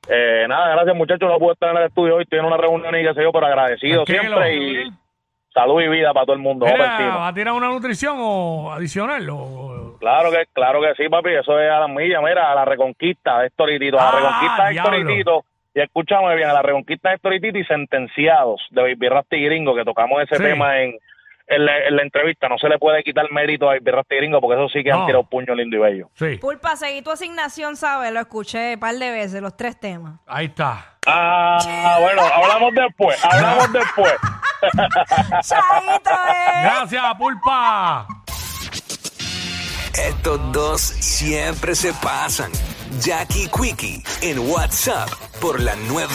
Eh, 0.08 0.46
nada, 0.48 0.70
gracias 0.76 0.96
muchachos, 0.96 1.28
no 1.28 1.38
pude 1.38 1.54
estar 1.54 1.70
en 1.70 1.76
el 1.78 1.86
estudio 1.88 2.16
hoy, 2.16 2.22
estoy 2.22 2.38
en 2.38 2.44
una 2.44 2.56
reunión 2.56 2.94
y 2.94 3.02
qué 3.02 3.12
sé 3.14 3.22
yo, 3.22 3.32
pero 3.32 3.46
agradecido 3.46 4.04
Tranquilo. 4.04 4.36
siempre 4.40 4.54
y 4.56 4.90
salud 5.56 5.80
y 5.80 5.88
vida 5.88 6.12
para 6.12 6.26
todo 6.26 6.36
el 6.36 6.42
mundo. 6.42 6.66
Mira. 6.66 6.98
¿va 7.16 7.28
a 7.28 7.32
tirar 7.34 7.54
una 7.54 7.68
nutrición 7.68 8.16
o 8.18 8.72
adicional? 8.72 9.28
O- 9.30 9.96
Claro 9.98 10.30
que, 10.30 10.44
claro 10.52 10.80
que 10.82 10.94
sí, 11.02 11.08
papi, 11.08 11.30
eso 11.34 11.58
es 11.58 11.70
a 11.70 11.80
las 11.80 11.88
millas, 11.88 12.22
mira, 12.22 12.52
a 12.52 12.54
la 12.54 12.64
reconquista 12.66 13.38
de 13.40 13.46
Héctor 13.46 13.70
y 13.70 13.78
Tito, 13.78 13.98
a 13.98 14.02
la 14.02 14.08
Ah, 14.10 14.12
reconquista 14.20 14.64
de 14.66 14.74
Héctor 14.74 14.94
y. 14.98 15.16
Tito, 15.16 15.44
y 15.74 15.80
escúchame 15.80 16.36
bien, 16.36 16.50
a 16.50 16.52
la 16.52 16.62
reconquista 16.62 17.08
de 17.08 17.14
Héctor 17.16 17.34
y 17.34 17.40
Tito 17.40 17.58
y 17.58 17.64
sentenciados 17.64 18.60
de 18.72 18.82
Baby 18.82 19.08
Rasty 19.08 19.42
Gringo, 19.46 19.74
que 19.74 19.84
tocamos 19.84 20.22
ese 20.22 20.36
Sí. 20.36 20.42
tema 20.42 20.80
en, 20.82 20.96
en, 21.48 21.64
la, 21.64 21.78
en 21.86 21.96
la 21.96 22.02
entrevista, 22.02 22.46
no 22.48 22.58
se 22.58 22.68
le 22.68 22.78
puede 22.78 23.02
quitar 23.02 23.24
mérito 23.32 23.70
a 23.70 23.74
Baby 23.74 23.90
Rasty 23.90 24.16
Gringo, 24.16 24.40
porque 24.42 24.60
eso 24.62 24.68
sí 24.68 24.84
que 24.84 24.90
No. 24.90 25.00
han 25.00 25.06
tirado 25.06 25.24
puño 25.24 25.54
lindo 25.54 25.76
y 25.76 25.80
bello. 25.80 26.10
Sí, 26.14 26.36
Pulpa, 26.36 26.76
seguí 26.76 27.00
tu 27.02 27.10
asignación, 27.10 27.74
¿sabes? 27.76 28.12
Lo 28.12 28.20
escuché 28.20 28.74
un 28.74 28.80
par 28.80 28.94
de 28.96 29.10
veces, 29.10 29.40
los 29.40 29.56
tres 29.56 29.80
temas. 29.80 30.20
ahí 30.26 30.46
está. 30.46 30.92
Ah, 31.06 31.58
bueno, 32.00 32.20
hablamos 32.22 32.74
después, 32.74 33.24
hablamos 33.24 33.72
después. 33.72 34.12
¡Chaito, 35.42 36.10
eh! 36.10 36.62
Gracias, 36.62 37.02
Pulpa. 37.18 38.06
Estos 39.94 40.52
dos 40.52 40.80
siempre 40.80 41.74
se 41.74 41.92
pasan. 41.94 42.50
Jackie 43.00 43.48
Quickie 43.48 44.02
en 44.20 44.38
WhatsApp 44.50 45.08
por 45.40 45.60
la 45.60 45.74
nueva 45.88 46.14